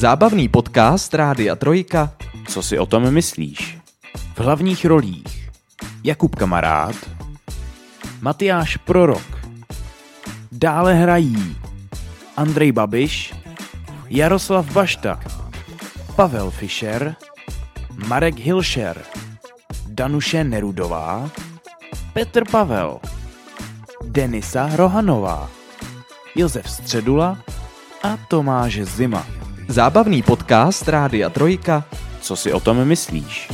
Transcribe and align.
Zábavný 0.00 0.48
podcast 0.48 1.14
Rádia 1.14 1.56
Trojka. 1.56 2.12
Co 2.48 2.62
si 2.62 2.78
o 2.78 2.86
tom 2.86 3.10
myslíš? 3.10 3.78
V 4.34 4.40
hlavních 4.40 4.84
rolích 4.84 5.50
Jakub 6.04 6.36
Kamarád, 6.36 6.96
Matyáš 8.20 8.76
Prorok. 8.76 9.46
Dále 10.52 10.94
hrají 10.94 11.56
Andrej 12.36 12.72
Babiš, 12.72 13.34
Jaroslav 14.08 14.72
Bašta, 14.72 15.20
Pavel 16.16 16.50
Fischer, 16.50 17.14
Marek 18.06 18.38
Hilšer, 18.38 19.02
Danuše 19.86 20.44
Nerudová, 20.44 21.30
Petr 22.12 22.44
Pavel, 22.50 23.00
Denisa 24.04 24.70
Rohanová, 24.76 25.50
Josef 26.36 26.70
Středula 26.70 27.38
a 28.02 28.16
Tomáš 28.28 28.80
Zima. 28.82 29.39
Zábavný 29.70 30.26
podcast 30.26 30.82
Rádia 30.88 31.30
Trojka. 31.30 31.86
Co 32.20 32.36
si 32.36 32.52
o 32.52 32.60
tom 32.60 32.84
myslíš? 32.84 33.48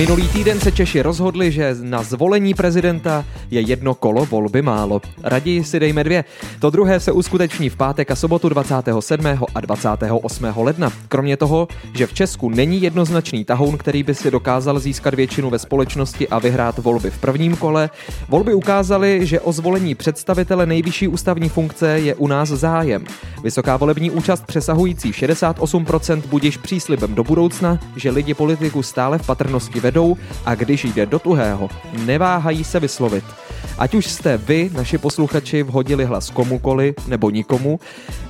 Minulý 0.00 0.28
týden 0.28 0.60
se 0.60 0.72
Češi 0.72 1.02
rozhodli, 1.02 1.52
že 1.52 1.76
na 1.80 2.02
zvolení 2.02 2.54
prezidenta 2.54 3.24
je 3.50 3.60
jedno 3.60 3.94
kolo 3.94 4.24
volby 4.24 4.62
málo. 4.62 5.00
Raději 5.22 5.64
si 5.64 5.80
dejme 5.80 6.04
dvě. 6.04 6.24
To 6.60 6.70
druhé 6.70 7.00
se 7.00 7.12
uskuteční 7.12 7.68
v 7.68 7.76
pátek 7.76 8.10
a 8.10 8.14
sobotu 8.14 8.48
27. 8.48 9.26
a 9.54 9.60
28. 9.60 10.44
ledna. 10.56 10.92
Kromě 11.08 11.36
toho, 11.36 11.68
že 11.94 12.06
v 12.06 12.12
Česku 12.12 12.48
není 12.48 12.82
jednoznačný 12.82 13.44
tahoun, 13.44 13.78
který 13.78 14.02
by 14.02 14.14
si 14.14 14.30
dokázal 14.30 14.78
získat 14.78 15.14
většinu 15.14 15.50
ve 15.50 15.58
společnosti 15.58 16.28
a 16.28 16.38
vyhrát 16.38 16.78
volby 16.78 17.10
v 17.10 17.18
prvním 17.18 17.56
kole, 17.56 17.90
volby 18.28 18.54
ukázaly, 18.54 19.26
že 19.26 19.40
o 19.40 19.52
zvolení 19.52 19.94
představitele 19.94 20.66
nejvyšší 20.66 21.08
ústavní 21.08 21.48
funkce 21.48 22.00
je 22.00 22.14
u 22.14 22.26
nás 22.26 22.48
zájem. 22.48 23.04
Vysoká 23.42 23.76
volební 23.76 24.10
účast 24.10 24.46
přesahující 24.46 25.12
68% 25.12 26.22
budíš 26.26 26.56
příslibem 26.56 27.14
do 27.14 27.24
budoucna, 27.24 27.78
že 27.96 28.10
lidi 28.10 28.34
politiku 28.34 28.82
stále 28.82 29.18
v 29.18 29.26
patrnosti 29.26 29.80
vedou 29.80 29.89
a 30.46 30.54
když 30.54 30.84
jde 30.84 31.06
do 31.06 31.18
tuhého, 31.18 31.68
neváhají 32.06 32.64
se 32.64 32.80
vyslovit. 32.80 33.24
Ať 33.78 33.94
už 33.94 34.06
jste 34.06 34.36
vy, 34.36 34.70
naši 34.74 34.98
posluchači, 34.98 35.62
vhodili 35.62 36.04
hlas 36.04 36.30
komukoli 36.30 36.94
nebo 37.06 37.30
nikomu, 37.30 37.80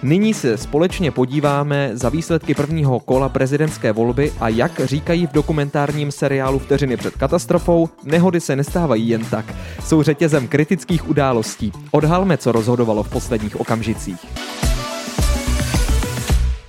nyní 0.03 0.34
se 0.34 0.56
společně 0.56 1.11
podíváme 1.11 1.91
za 1.94 2.08
výsledky 2.08 2.55
prvního 2.55 3.00
kola 3.00 3.28
prezidentské 3.28 3.92
volby 3.92 4.33
a 4.41 4.48
jak 4.48 4.81
říkají 4.84 5.27
v 5.27 5.33
dokumentárním 5.33 6.12
seriálu 6.12 6.58
Vteřiny 6.58 6.97
před 6.97 7.16
katastrofou, 7.16 7.88
nehody 8.05 8.41
se 8.41 8.56
nestávají 8.56 9.08
jen 9.08 9.25
tak. 9.25 9.44
Jsou 9.84 10.03
řetězem 10.03 10.48
kritických 10.48 11.08
událostí. 11.08 11.72
Odhalme, 11.91 12.36
co 12.36 12.53
rozhodovalo 12.53 13.03
v 13.03 13.11
posledních 13.11 13.61
okamžicích. 13.61 14.20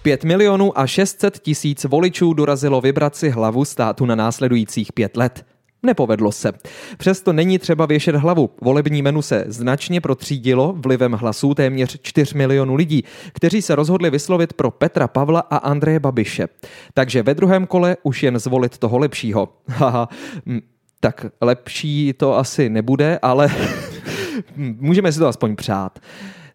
5 0.04 0.24
milionů 0.24 0.80
a 0.80 0.88
600 0.88 1.40
tisíc 1.40 1.84
voličů 1.84 2.34
dorazilo 2.34 2.82
vybrat 2.82 3.16
si 3.16 3.30
hlavu 3.30 3.66
státu 3.66 4.06
na 4.06 4.16
následujících 4.16 4.94
pět 4.94 5.18
let. 5.18 5.46
Nepovedlo 5.84 6.32
se. 6.32 6.52
Přesto 6.98 7.34
není 7.34 7.60
třeba 7.60 7.86
věšet 7.86 8.16
hlavu. 8.16 8.50
Volební 8.62 9.02
menu 9.02 9.22
se 9.22 9.46
značně 9.48 10.02
protřídilo 10.02 10.74
vlivem 10.78 11.12
hlasů 11.12 11.54
téměř 11.54 12.02
4 12.02 12.38
milionů 12.38 12.76
lidí, 12.76 13.04
kteří 13.34 13.62
se 13.62 13.76
rozhodli 13.76 14.10
vyslovit 14.10 14.54
pro 14.54 14.72
Petra 14.72 15.08
Pavla 15.08 15.40
a 15.40 15.58
Andreje 15.58 16.00
Babiše. 16.00 16.48
Takže 16.94 17.24
ve 17.24 17.34
druhém 17.34 17.68
kole 17.68 17.98
už 18.04 18.24
jen 18.24 18.40
zvolit 18.40 18.78
toho 18.78 18.98
lepšího. 18.98 19.54
Haha, 19.68 20.10
hm, 20.46 20.60
tak 21.00 21.26
lepší 21.42 22.14
to 22.18 22.38
asi 22.38 22.70
nebude, 22.70 23.20
ale 23.22 23.50
můžeme 24.56 25.12
si 25.12 25.20
to 25.20 25.28
aspoň 25.28 25.56
přát. 25.56 26.00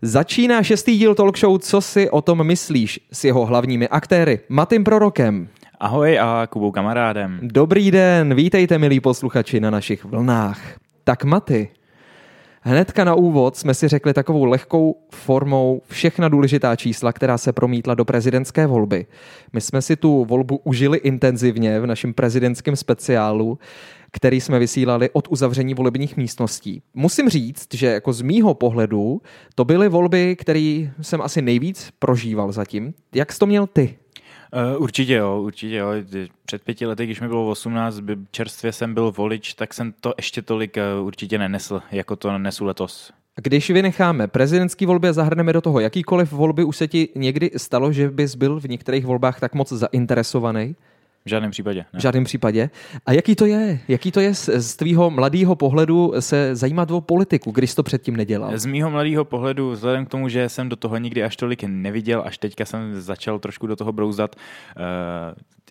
Začíná 0.02 0.62
šestý 0.62 0.98
díl 0.98 1.14
talk 1.14 1.38
show 1.38 1.58
Co 1.58 1.80
si 1.80 2.10
o 2.10 2.22
tom 2.22 2.46
myslíš 2.46 3.00
s 3.12 3.24
jeho 3.24 3.46
hlavními 3.46 3.88
aktéry 3.88 4.40
Matým 4.48 4.84
Prorokem. 4.84 5.48
Ahoj 5.80 6.18
a 6.18 6.46
Kubou 6.50 6.70
kamarádem. 6.70 7.38
Dobrý 7.42 7.90
den, 7.90 8.34
vítejte 8.34 8.78
milí 8.78 9.00
posluchači 9.00 9.60
na 9.60 9.70
našich 9.70 10.04
vlnách. 10.04 10.60
Tak 11.04 11.24
Maty, 11.24 11.68
hnedka 12.66 13.04
na 13.04 13.14
úvod 13.14 13.56
jsme 13.56 13.74
si 13.74 13.88
řekli 13.88 14.14
takovou 14.14 14.44
lehkou 14.44 14.96
formou 15.10 15.82
všechna 15.88 16.28
důležitá 16.28 16.76
čísla, 16.76 17.12
která 17.12 17.38
se 17.38 17.52
promítla 17.52 17.94
do 17.94 18.04
prezidentské 18.04 18.66
volby. 18.66 19.06
My 19.52 19.60
jsme 19.60 19.82
si 19.82 19.96
tu 19.96 20.24
volbu 20.24 20.60
užili 20.64 20.98
intenzivně 20.98 21.80
v 21.80 21.86
našem 21.86 22.14
prezidentském 22.14 22.76
speciálu 22.76 23.58
který 24.12 24.40
jsme 24.40 24.58
vysílali 24.58 25.10
od 25.12 25.28
uzavření 25.30 25.74
volebních 25.74 26.16
místností. 26.16 26.82
Musím 26.94 27.28
říct, 27.28 27.74
že 27.74 27.86
jako 27.86 28.12
z 28.12 28.22
mýho 28.22 28.54
pohledu 28.54 29.20
to 29.54 29.64
byly 29.64 29.88
volby, 29.88 30.36
které 30.36 30.88
jsem 31.00 31.22
asi 31.22 31.42
nejvíc 31.42 31.90
prožíval 31.98 32.52
zatím. 32.52 32.94
Jak 33.14 33.32
jsi 33.32 33.38
to 33.38 33.46
měl 33.46 33.66
ty? 33.66 33.96
Uh, 34.52 34.82
určitě 34.82 35.14
jo, 35.14 35.40
určitě 35.42 35.76
jo. 35.76 35.88
Před 36.46 36.62
pěti 36.62 36.86
lety, 36.86 37.04
když 37.04 37.20
mi 37.20 37.28
bylo 37.28 37.50
18, 37.50 38.00
čerstvě 38.30 38.72
jsem 38.72 38.94
byl 38.94 39.12
volič, 39.12 39.54
tak 39.54 39.74
jsem 39.74 39.92
to 40.00 40.14
ještě 40.16 40.42
tolik 40.42 40.76
uh, 40.76 41.06
určitě 41.06 41.38
nenesl, 41.38 41.82
jako 41.92 42.16
to 42.16 42.38
nesu 42.38 42.64
letos. 42.64 43.12
Když 43.42 43.70
vynecháme 43.70 44.28
prezidentský 44.28 44.86
volby 44.86 45.08
a 45.08 45.12
zahrneme 45.12 45.52
do 45.52 45.60
toho 45.60 45.80
jakýkoliv 45.80 46.32
volby, 46.32 46.64
už 46.64 46.76
se 46.76 46.88
ti 46.88 47.08
někdy 47.14 47.50
stalo, 47.56 47.92
že 47.92 48.10
bys 48.10 48.34
byl 48.34 48.60
v 48.60 48.64
některých 48.64 49.06
volbách 49.06 49.40
tak 49.40 49.54
moc 49.54 49.72
zainteresovaný? 49.72 50.76
V 51.26 51.28
žádném 51.28 51.50
případě. 51.50 51.84
Ne. 51.92 51.98
V 51.98 52.02
žádném 52.02 52.24
případě. 52.24 52.70
A 53.06 53.12
jaký 53.12 53.36
to 53.36 53.46
je? 53.46 53.78
Jaký 53.88 54.12
to 54.12 54.20
je 54.20 54.34
z, 54.34 54.48
z 54.48 54.76
tvýho 54.76 55.10
mladého 55.10 55.56
pohledu 55.56 56.12
se 56.20 56.56
zajímat 56.56 56.90
o 56.90 57.00
politiku, 57.00 57.50
když 57.50 57.74
to 57.74 57.82
předtím 57.82 58.16
nedělal? 58.16 58.58
Z 58.58 58.66
mýho 58.66 58.90
mladého 58.90 59.24
pohledu, 59.24 59.70
vzhledem 59.70 60.06
k 60.06 60.08
tomu, 60.08 60.28
že 60.28 60.48
jsem 60.48 60.68
do 60.68 60.76
toho 60.76 60.96
nikdy 60.98 61.22
až 61.22 61.36
tolik 61.36 61.64
neviděl, 61.64 62.22
až 62.26 62.38
teďka 62.38 62.64
jsem 62.64 63.00
začal 63.00 63.38
trošku 63.38 63.66
do 63.66 63.76
toho 63.76 63.92
brouzdat, 63.92 64.36
uh, 64.36 64.82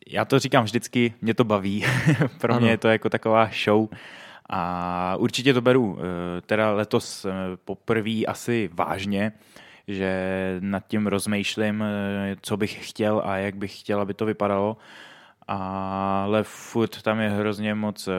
já 0.08 0.26
to 0.26 0.40
říkám 0.40 0.64
vždycky, 0.64 1.14
mě 1.22 1.34
to 1.34 1.44
baví. 1.44 1.86
Pro 2.42 2.54
ano. 2.54 2.62
mě 2.62 2.70
je 2.70 2.78
to 2.78 2.88
jako 2.88 3.10
taková 3.10 3.50
show. 3.66 3.88
A 4.50 5.16
určitě 5.20 5.54
to 5.54 5.62
beru 5.62 5.98
eh, 6.00 6.42
teda 6.42 6.72
letos 6.72 7.26
eh, 7.26 7.32
poprvé 7.66 8.26
asi 8.28 8.70
vážně, 8.74 9.32
že 9.88 10.12
nad 10.60 10.88
tím 10.88 11.08
rozmýšlím, 11.08 11.84
co 12.42 12.58
bych 12.58 12.90
chtěl 12.90 13.22
a 13.26 13.38
jak 13.38 13.56
bych 13.56 13.80
chtěl, 13.80 14.02
aby 14.02 14.14
to 14.14 14.26
vypadalo 14.26 14.78
ale 15.47 16.44
furt 16.44 17.01
tam 17.01 17.19
je 17.19 17.29
hrozně 17.29 17.75
moc 17.75 18.07
uh, 18.07 18.13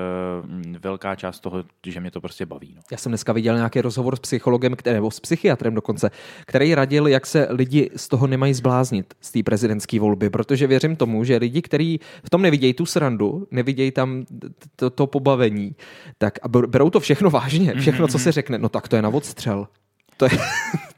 velká 0.81 1.15
část 1.15 1.41
toho, 1.41 1.65
že 1.87 2.01
mě 2.01 2.11
to 2.11 2.21
prostě 2.21 2.47
baví. 2.47 2.73
No. 2.77 2.83
Já 2.91 2.99
jsem 2.99 3.11
dneska 3.11 3.33
viděl 3.33 3.57
nějaký 3.57 3.81
rozhovor 3.81 4.17
s 4.17 4.21
psychologem, 4.21 4.77
který, 4.77 4.95
nebo 4.95 5.11
s 5.11 5.21
psychiatrem 5.21 5.75
dokonce, 5.75 6.11
který 6.47 6.75
radil, 6.75 7.07
jak 7.07 7.27
se 7.27 7.47
lidi 7.51 7.91
z 7.97 8.09
toho 8.09 8.27
nemají 8.27 8.55
zbláznit, 8.55 9.15
z 9.21 9.33
té 9.33 9.43
prezidentské 9.43 10.01
volby, 10.01 10.31
protože 10.31 10.67
věřím 10.67 10.97
tomu, 10.97 11.25
že 11.25 11.37
lidi, 11.37 11.63
kteří 11.63 12.01
v 12.25 12.31
tom 12.31 12.43
nevidějí 12.43 12.75
tu 12.75 12.87
srandu, 12.87 13.47
nevidějí 13.51 13.91
tam 13.91 14.27
to, 14.77 14.91
to 14.91 15.07
pobavení, 15.07 15.77
tak 16.19 16.39
a 16.43 16.49
berou 16.49 16.91
to 16.91 17.01
všechno 17.01 17.31
vážně, 17.31 17.75
všechno, 17.75 18.09
co 18.09 18.19
se 18.19 18.33
řekne, 18.33 18.59
no 18.59 18.69
tak 18.69 18.89
to 18.89 18.97
je 18.97 19.03
na 19.03 19.09
odstřel. 19.09 19.67
To 20.17 20.25
je, 20.25 20.31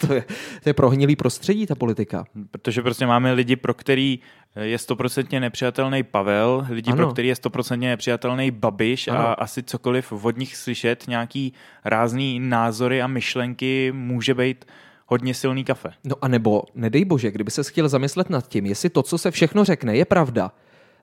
to, 0.06 0.14
je, 0.14 0.24
to 0.62 0.68
je 0.68 0.74
prohnilý 0.74 1.16
prostředí, 1.16 1.66
ta 1.66 1.74
politika. 1.74 2.24
Protože 2.50 2.82
prostě 2.82 3.06
máme 3.06 3.32
lidi, 3.32 3.56
pro 3.56 3.74
který 3.74 4.18
je 4.60 4.78
stoprocentně 4.78 5.40
nepřijatelný 5.40 6.02
Pavel, 6.02 6.66
lidi, 6.70 6.90
ano. 6.90 6.96
pro 6.96 7.12
který 7.12 7.28
je 7.28 7.36
stoprocentně 7.36 7.88
nepřijatelný 7.88 8.50
Babiš 8.50 9.08
ano. 9.08 9.18
a 9.18 9.32
asi 9.32 9.62
cokoliv 9.62 10.12
od 10.12 10.38
nich 10.38 10.56
slyšet, 10.56 11.04
nějaký 11.08 11.52
rázný 11.84 12.40
názory 12.40 13.02
a 13.02 13.06
myšlenky 13.06 13.92
může 13.92 14.34
být 14.34 14.64
hodně 15.06 15.34
silný 15.34 15.64
kafe. 15.64 15.90
No 16.04 16.16
a 16.22 16.28
nebo, 16.28 16.62
nedej 16.74 17.04
bože, 17.04 17.30
kdyby 17.30 17.50
se 17.50 17.62
chtěl 17.62 17.88
zamyslet 17.88 18.30
nad 18.30 18.48
tím, 18.48 18.66
jestli 18.66 18.90
to, 18.90 19.02
co 19.02 19.18
se 19.18 19.30
všechno 19.30 19.64
řekne, 19.64 19.96
je 19.96 20.04
pravda, 20.04 20.52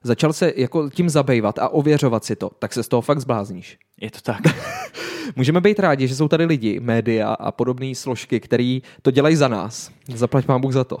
začal 0.02 0.32
se 0.32 0.52
jako 0.56 0.90
tím 0.90 1.10
zabývat 1.10 1.58
a 1.58 1.68
ověřovat 1.68 2.24
si 2.24 2.36
to, 2.36 2.50
tak 2.58 2.72
se 2.72 2.82
z 2.82 2.88
toho 2.88 3.00
fakt 3.00 3.20
zblázníš. 3.20 3.78
Je 4.00 4.10
to 4.10 4.20
tak. 4.20 4.42
Můžeme 5.36 5.60
být 5.60 5.78
rádi, 5.78 6.08
že 6.08 6.14
jsou 6.14 6.28
tady 6.28 6.44
lidi, 6.44 6.80
média 6.80 7.28
a 7.32 7.52
podobné 7.52 7.94
složky, 7.94 8.40
který 8.40 8.82
to 9.02 9.10
dělají 9.10 9.36
za 9.36 9.48
nás. 9.48 9.90
Zaplať 10.14 10.46
mám 10.46 10.60
Bůh 10.60 10.72
za 10.72 10.84
to. 10.84 10.98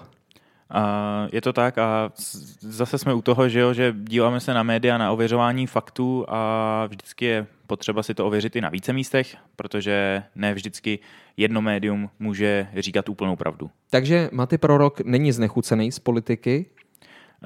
A 0.70 1.26
je 1.32 1.40
to 1.40 1.52
tak 1.52 1.78
a 1.78 2.12
zase 2.60 2.98
jsme 2.98 3.14
u 3.14 3.22
toho, 3.22 3.48
že, 3.48 3.60
jo, 3.60 3.72
že 3.72 3.94
díváme 3.98 4.40
se 4.40 4.54
na 4.54 4.62
média, 4.62 4.98
na 4.98 5.12
ověřování 5.12 5.66
faktů 5.66 6.24
a 6.28 6.86
vždycky 6.86 7.24
je 7.24 7.46
potřeba 7.66 8.02
si 8.02 8.14
to 8.14 8.26
ověřit 8.26 8.56
i 8.56 8.60
na 8.60 8.68
více 8.68 8.92
místech, 8.92 9.36
protože 9.56 10.22
ne 10.34 10.54
vždycky 10.54 10.98
jedno 11.36 11.62
médium 11.62 12.10
může 12.18 12.68
říkat 12.76 13.08
úplnou 13.08 13.36
pravdu. 13.36 13.70
Takže 13.90 14.30
Maty 14.32 14.58
Prorok 14.58 15.00
není 15.00 15.32
znechucený 15.32 15.92
z 15.92 15.98
politiky, 15.98 16.66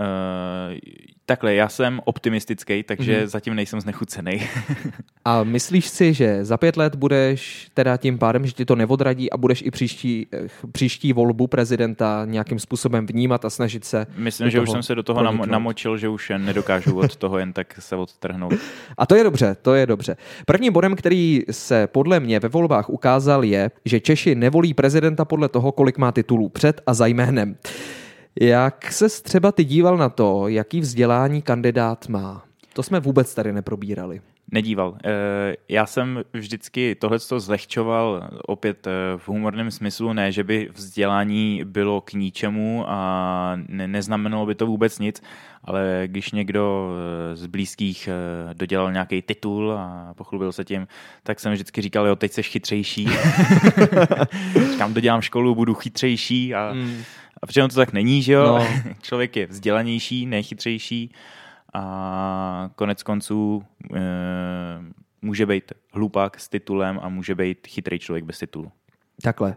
Uh, 0.00 0.78
takhle, 1.26 1.54
já 1.54 1.68
jsem 1.68 2.00
optimistický, 2.04 2.82
takže 2.82 3.22
mm-hmm. 3.22 3.26
zatím 3.26 3.54
nejsem 3.54 3.80
znechucený. 3.80 4.42
a 5.24 5.44
myslíš 5.44 5.88
si, 5.88 6.14
že 6.14 6.44
za 6.44 6.56
pět 6.56 6.76
let 6.76 6.94
budeš 6.94 7.70
teda 7.74 7.96
tím 7.96 8.18
pádem, 8.18 8.46
že 8.46 8.52
ti 8.52 8.64
to 8.64 8.76
neodradí 8.76 9.32
a 9.32 9.36
budeš 9.36 9.62
i 9.62 9.70
příští, 9.70 10.26
eh, 10.32 10.48
příští 10.72 11.12
volbu 11.12 11.46
prezidenta 11.46 12.24
nějakým 12.24 12.58
způsobem 12.58 13.06
vnímat 13.06 13.44
a 13.44 13.50
snažit 13.50 13.84
se 13.84 14.06
Myslím, 14.16 14.50
že 14.50 14.60
už 14.60 14.70
jsem 14.70 14.82
se 14.82 14.94
do 14.94 15.02
toho 15.02 15.20
proniknout. 15.20 15.48
namočil, 15.48 15.98
že 15.98 16.08
už 16.08 16.32
nedokážu 16.38 16.98
od 16.98 17.16
toho 17.16 17.38
jen 17.38 17.52
tak 17.52 17.74
se 17.78 17.96
odtrhnout. 17.96 18.54
A 18.98 19.06
to 19.06 19.14
je 19.14 19.24
dobře, 19.24 19.56
to 19.62 19.74
je 19.74 19.86
dobře. 19.86 20.16
Prvním 20.46 20.72
bodem, 20.72 20.96
který 20.96 21.42
se 21.50 21.86
podle 21.86 22.20
mě 22.20 22.40
ve 22.40 22.48
volbách 22.48 22.90
ukázal, 22.90 23.44
je, 23.44 23.70
že 23.84 24.00
Češi 24.00 24.34
nevolí 24.34 24.74
prezidenta 24.74 25.24
podle 25.24 25.48
toho, 25.48 25.72
kolik 25.72 25.98
má 25.98 26.12
titulů 26.12 26.48
před 26.48 26.80
a 26.86 26.94
za 26.94 27.06
jménem. 27.06 27.56
Jak 28.40 28.92
se 28.92 29.08
třeba 29.22 29.52
ty 29.52 29.64
díval 29.64 29.96
na 29.96 30.08
to, 30.08 30.48
jaký 30.48 30.80
vzdělání 30.80 31.42
kandidát 31.42 32.08
má? 32.08 32.44
To 32.72 32.82
jsme 32.82 33.00
vůbec 33.00 33.34
tady 33.34 33.52
neprobírali 33.52 34.20
nedíval. 34.52 34.98
Eh, 35.04 35.56
já 35.68 35.86
jsem 35.86 36.22
vždycky 36.32 36.94
tohle 36.94 37.18
zlehčoval 37.18 38.28
opět 38.46 38.86
eh, 38.86 38.90
v 39.16 39.28
humorném 39.28 39.70
smyslu, 39.70 40.12
ne, 40.12 40.32
že 40.32 40.44
by 40.44 40.68
vzdělání 40.74 41.62
bylo 41.64 42.00
k 42.00 42.12
ničemu 42.12 42.84
a 42.88 43.52
ne, 43.68 43.88
neznamenalo 43.88 44.46
by 44.46 44.54
to 44.54 44.66
vůbec 44.66 44.98
nic, 44.98 45.22
ale 45.64 46.02
když 46.06 46.32
někdo 46.32 46.90
eh, 47.32 47.36
z 47.36 47.46
blízkých 47.46 48.08
dodělal 48.52 48.92
nějaký 48.92 49.22
titul 49.22 49.72
a 49.72 50.14
pochlubil 50.16 50.52
se 50.52 50.64
tím, 50.64 50.88
tak 51.22 51.40
jsem 51.40 51.52
vždycky 51.52 51.82
říkal, 51.82 52.06
jo, 52.06 52.16
teď 52.16 52.32
jsi 52.32 52.42
chytřejší. 52.42 53.08
Říkám, 54.70 54.94
dodělám 54.94 55.20
školu, 55.20 55.54
budu 55.54 55.74
chytřejší 55.74 56.54
a, 56.54 56.72
mm. 56.72 57.02
A 57.42 57.46
přitom 57.46 57.68
to 57.68 57.76
tak 57.76 57.92
není, 57.92 58.22
že 58.22 58.32
jo? 58.32 58.46
No. 58.46 58.66
Člověk 59.02 59.36
je 59.36 59.46
vzdělanější, 59.46 60.26
nechytřejší 60.26 61.12
a 61.74 62.70
konec 62.74 63.02
konců 63.02 63.64
e, 63.94 64.00
může 65.22 65.46
být 65.46 65.72
hlupák 65.92 66.40
s 66.40 66.48
titulem 66.48 67.00
a 67.02 67.08
může 67.08 67.34
být 67.34 67.66
chytrý 67.66 67.98
člověk 67.98 68.24
bez 68.24 68.38
titulu. 68.38 68.72
Takhle. 69.22 69.56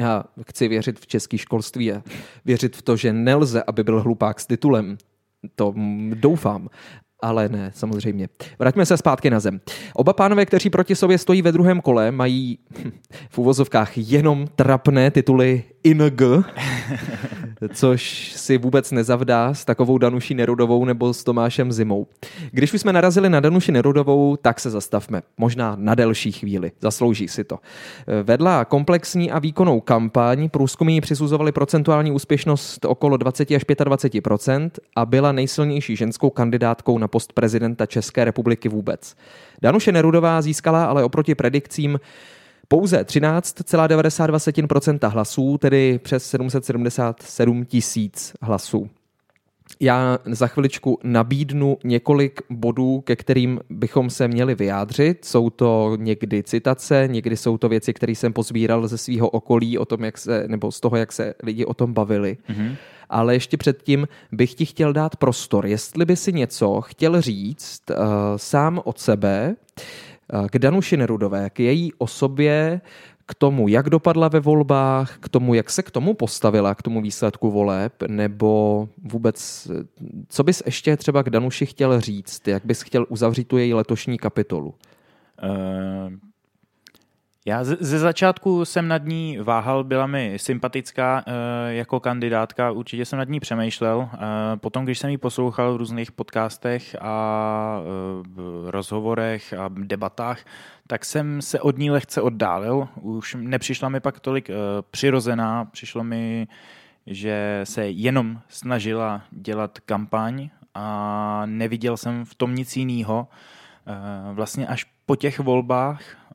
Já 0.00 0.24
chci 0.48 0.68
věřit 0.68 1.00
v 1.00 1.06
český 1.06 1.38
školství 1.38 1.92
a 1.92 2.02
věřit 2.44 2.76
v 2.76 2.82
to, 2.82 2.96
že 2.96 3.12
nelze, 3.12 3.62
aby 3.66 3.84
byl 3.84 4.02
hlupák 4.02 4.40
s 4.40 4.46
titulem. 4.46 4.98
To 5.54 5.74
doufám. 6.14 6.68
Ale 7.26 7.48
ne, 7.48 7.70
samozřejmě. 7.74 8.28
Vraťme 8.58 8.86
se 8.86 8.96
zpátky 8.96 9.30
na 9.30 9.40
zem. 9.40 9.60
Oba 9.94 10.12
pánové, 10.12 10.46
kteří 10.46 10.70
proti 10.70 10.96
sobě 10.96 11.18
stojí 11.18 11.42
ve 11.42 11.52
druhém 11.52 11.80
kole, 11.80 12.10
mají 12.10 12.58
v 13.28 13.38
uvozovkách 13.38 13.90
jenom 13.94 14.46
trapné 14.56 15.10
tituly 15.10 15.64
ING, 15.82 16.22
což 17.74 18.32
si 18.36 18.58
vůbec 18.58 18.92
nezavdá 18.92 19.54
s 19.54 19.64
takovou 19.64 19.98
Danuší 19.98 20.34
Nerudovou 20.34 20.84
nebo 20.84 21.14
s 21.14 21.24
Tomášem 21.24 21.72
Zimou. 21.72 22.06
Když 22.50 22.74
už 22.74 22.80
jsme 22.80 22.92
narazili 22.92 23.30
na 23.30 23.40
Danuši 23.40 23.72
Nerudovou, 23.72 24.36
tak 24.36 24.60
se 24.60 24.70
zastavme. 24.70 25.22
Možná 25.38 25.76
na 25.78 25.94
delší 25.94 26.32
chvíli. 26.32 26.72
Zaslouží 26.80 27.28
si 27.28 27.44
to. 27.44 27.58
Vedla 28.22 28.64
komplexní 28.64 29.30
a 29.30 29.38
výkonnou 29.38 29.80
kampaň, 29.80 30.48
průzkumy 30.48 31.00
přisuzovali 31.00 31.52
procentuální 31.52 32.12
úspěšnost 32.12 32.84
okolo 32.84 33.16
20 33.16 33.50
až 33.50 33.62
25 33.84 34.24
a 34.96 35.06
byla 35.06 35.32
nejsilnější 35.32 35.96
ženskou 35.96 36.30
kandidátkou 36.30 36.98
na 36.98 37.08
post 37.16 37.32
prezidenta 37.32 37.86
České 37.86 38.24
republiky 38.24 38.68
vůbec. 38.68 39.16
Danuše 39.62 39.92
Nerudová 39.92 40.42
získala 40.42 40.84
ale 40.84 41.04
oproti 41.04 41.34
predikcím 41.34 42.00
pouze 42.68 43.02
13,92% 43.02 45.08
hlasů, 45.08 45.58
tedy 45.58 46.00
přes 46.02 46.30
777 46.30 47.64
tisíc 47.64 48.32
hlasů. 48.42 48.90
Já 49.80 50.18
za 50.24 50.46
chviličku 50.46 50.98
nabídnu 51.04 51.78
několik 51.84 52.40
bodů, 52.50 53.00
ke 53.00 53.16
kterým 53.16 53.60
bychom 53.70 54.10
se 54.10 54.28
měli 54.28 54.54
vyjádřit. 54.54 55.24
Jsou 55.24 55.50
to 55.50 55.96
někdy 56.00 56.42
citace, 56.42 57.08
někdy 57.10 57.36
jsou 57.36 57.58
to 57.58 57.68
věci, 57.68 57.94
které 57.94 58.12
jsem 58.12 58.32
pozbíral 58.32 58.88
ze 58.88 58.98
svého 58.98 59.28
okolí 59.28 59.78
o 59.78 59.84
tom, 59.84 60.04
jak 60.04 60.18
se, 60.18 60.44
nebo 60.48 60.72
z 60.72 60.80
toho, 60.80 60.96
jak 60.96 61.12
se 61.12 61.34
lidi 61.42 61.64
o 61.64 61.74
tom 61.74 61.92
bavili. 61.92 62.36
Mm-hmm. 62.50 62.76
Ale 63.08 63.34
ještě 63.34 63.56
předtím 63.56 64.08
bych 64.32 64.54
ti 64.54 64.66
chtěl 64.66 64.92
dát 64.92 65.16
prostor, 65.16 65.66
jestli 65.66 66.04
by 66.04 66.16
si 66.16 66.32
něco 66.32 66.80
chtěl 66.80 67.20
říct 67.20 67.82
uh, 67.90 67.96
sám 68.36 68.80
od 68.84 68.98
sebe, 68.98 69.56
Eh, 70.32 70.48
k 70.50 70.58
Danuši 70.58 70.96
Nerudové, 70.96 71.50
k 71.50 71.60
její 71.60 71.92
osobě, 71.98 72.80
k 73.26 73.34
tomu, 73.34 73.68
jak 73.68 73.90
dopadla 73.90 74.28
ve 74.28 74.40
volbách, 74.40 75.18
k 75.18 75.28
tomu, 75.28 75.54
jak 75.54 75.70
se 75.70 75.82
k 75.82 75.90
tomu 75.90 76.14
postavila, 76.14 76.74
k 76.74 76.82
tomu 76.82 77.02
výsledku 77.02 77.50
voleb, 77.50 77.92
nebo 78.06 78.88
vůbec, 79.04 79.68
co 80.28 80.44
bys 80.44 80.62
ještě 80.66 80.96
třeba 80.96 81.22
k 81.22 81.30
Danuši 81.30 81.66
chtěl 81.66 82.00
říct, 82.00 82.48
jak 82.48 82.64
bys 82.64 82.82
chtěl 82.82 83.06
uzavřít 83.08 83.48
tu 83.48 83.58
její 83.58 83.74
letošní 83.74 84.18
kapitolu? 84.18 84.74
Uh, 85.42 86.12
já 87.48 87.64
ze 87.64 87.98
začátku 87.98 88.64
jsem 88.64 88.88
nad 88.88 89.04
ní 89.04 89.38
váhal, 89.38 89.84
byla 89.84 90.06
mi 90.06 90.34
sympatická 90.36 91.24
eh, 91.26 91.32
jako 91.74 92.00
kandidátka, 92.00 92.70
určitě 92.70 93.04
jsem 93.04 93.18
nad 93.18 93.28
ní 93.28 93.40
přemýšlel. 93.40 94.08
Eh, 94.12 94.18
potom, 94.56 94.84
když 94.84 94.98
jsem 94.98 95.10
ji 95.10 95.18
poslouchal 95.18 95.74
v 95.74 95.76
různých 95.76 96.12
podcastech 96.12 96.96
a 97.00 97.80
eh, 97.80 98.70
rozhovorech 98.70 99.52
a 99.52 99.70
debatách, 99.74 100.44
tak 100.86 101.04
jsem 101.04 101.42
se 101.42 101.60
od 101.60 101.78
ní 101.78 101.90
lehce 101.90 102.22
oddálil. 102.22 102.88
Už 103.00 103.36
nepřišla 103.40 103.88
mi 103.88 104.00
pak 104.00 104.20
tolik 104.20 104.50
přirozená, 104.90 105.64
přišlo 105.64 106.04
mi, 106.04 106.48
že 107.06 107.60
se 107.64 107.88
jenom 107.88 108.40
snažila 108.48 109.22
dělat 109.30 109.80
kampaň 109.80 110.50
a 110.74 111.42
neviděl 111.46 111.96
jsem 111.96 112.24
v 112.24 112.34
tom 112.34 112.54
nic 112.54 112.76
jiného. 112.76 113.28
Vlastně 114.32 114.66
až 114.66 114.86
po 115.06 115.16
těch 115.16 115.40
volbách 115.40 116.25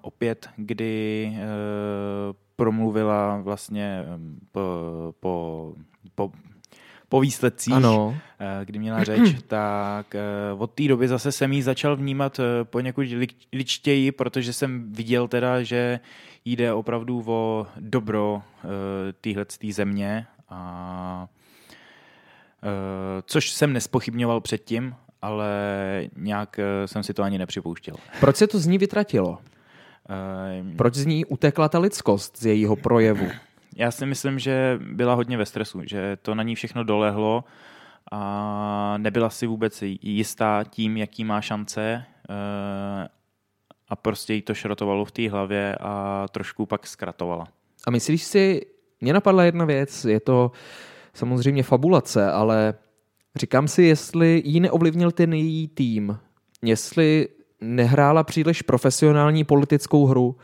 opět, 0.00 0.48
kdy 0.56 1.32
eh, 1.34 1.38
promluvila 2.56 3.40
vlastně 3.40 4.04
po, 4.52 4.60
po, 5.20 5.74
po, 6.14 6.32
po 7.08 7.20
výsledcích, 7.20 7.74
ano. 7.74 8.16
Eh, 8.40 8.64
kdy 8.64 8.78
měla 8.78 9.04
řeč, 9.04 9.42
tak 9.46 10.16
od 10.58 10.70
té 10.70 10.88
doby 10.88 11.08
zase 11.08 11.32
jsem 11.32 11.52
ji 11.52 11.62
začal 11.62 11.96
vnímat 11.96 12.40
poněkud 12.64 13.06
ličtěji, 13.52 14.12
protože 14.12 14.52
jsem 14.52 14.92
viděl 14.92 15.28
teda, 15.28 15.62
že 15.62 16.00
jde 16.44 16.72
opravdu 16.72 17.24
o 17.26 17.66
dobro 17.80 18.42
téhle 19.20 19.46
země 19.70 20.26
a 20.48 21.28
což 23.26 23.50
jsem 23.50 23.72
nespochybňoval 23.72 24.40
předtím, 24.40 24.94
ale 25.22 25.48
nějak 26.16 26.58
eh, 26.58 26.88
jsem 26.88 27.02
si 27.02 27.14
to 27.14 27.22
ani 27.22 27.38
nepřipouštěl. 27.38 27.94
Proč 28.20 28.36
se 28.36 28.46
to 28.46 28.58
z 28.58 28.66
ní 28.66 28.78
vytratilo? 28.78 29.30
Uh, 29.30 30.76
Proč 30.76 30.94
z 30.94 31.06
ní 31.06 31.24
utekla 31.24 31.68
ta 31.68 31.78
lidskost 31.78 32.38
z 32.38 32.46
jejího 32.46 32.76
projevu? 32.76 33.28
Já 33.76 33.90
si 33.90 34.06
myslím, 34.06 34.38
že 34.38 34.78
byla 34.92 35.14
hodně 35.14 35.36
ve 35.36 35.46
stresu, 35.46 35.80
že 35.84 36.16
to 36.22 36.34
na 36.34 36.42
ní 36.42 36.54
všechno 36.54 36.84
dolehlo 36.84 37.44
a 38.12 38.94
nebyla 38.98 39.30
si 39.30 39.46
vůbec 39.46 39.82
jistá 40.02 40.64
tím, 40.64 40.96
jaký 40.96 41.24
má 41.24 41.40
šance 41.40 42.04
uh, 42.28 42.34
a 43.88 43.96
prostě 43.96 44.34
jí 44.34 44.42
to 44.42 44.54
šrotovalo 44.54 45.04
v 45.04 45.12
té 45.12 45.30
hlavě 45.30 45.76
a 45.80 46.26
trošku 46.30 46.66
pak 46.66 46.86
zkratovala. 46.86 47.48
A 47.86 47.90
myslíš 47.90 48.24
si, 48.24 48.66
mě 49.00 49.12
napadla 49.12 49.44
jedna 49.44 49.64
věc, 49.64 50.04
je 50.04 50.20
to 50.20 50.52
samozřejmě 51.14 51.62
fabulace, 51.62 52.30
ale 52.32 52.74
Říkám 53.36 53.68
si, 53.68 53.82
jestli 53.82 54.42
jí 54.44 54.60
neovlivnil 54.60 55.10
ten 55.10 55.32
její 55.32 55.68
tým, 55.68 56.18
jestli 56.62 57.28
nehrála 57.60 58.24
příliš 58.24 58.62
profesionální 58.62 59.44
politickou 59.44 60.06
hru, 60.06 60.36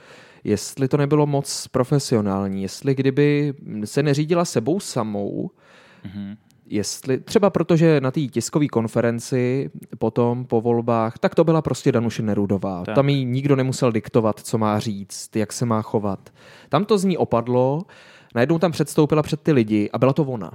jestli 0.44 0.88
to 0.88 0.96
nebylo 0.96 1.26
moc 1.26 1.68
profesionální, 1.68 2.62
jestli 2.62 2.94
kdyby 2.94 3.54
se 3.84 4.02
neřídila 4.02 4.44
sebou 4.44 4.80
samou, 4.80 5.50
mm-hmm. 6.04 6.36
jestli 6.66 7.20
třeba 7.20 7.50
protože 7.50 8.00
na 8.00 8.10
té 8.10 8.20
tiskové 8.20 8.68
konferenci 8.68 9.70
potom 9.98 10.44
po 10.44 10.60
volbách, 10.60 11.18
tak 11.18 11.34
to 11.34 11.44
byla 11.44 11.62
prostě 11.62 11.92
Danuše 11.92 12.22
Nerudová. 12.22 12.84
Tak. 12.84 12.94
Tam 12.94 13.08
jí 13.08 13.24
nikdo 13.24 13.56
nemusel 13.56 13.92
diktovat, 13.92 14.40
co 14.40 14.58
má 14.58 14.78
říct, 14.78 15.36
jak 15.36 15.52
se 15.52 15.66
má 15.66 15.82
chovat. 15.82 16.30
Tam 16.68 16.84
to 16.84 16.98
z 16.98 17.04
ní 17.04 17.16
opadlo, 17.16 17.82
najednou 18.34 18.58
tam 18.58 18.72
předstoupila 18.72 19.22
před 19.22 19.40
ty 19.40 19.52
lidi 19.52 19.90
a 19.92 19.98
byla 19.98 20.12
to 20.12 20.24
ona 20.24 20.50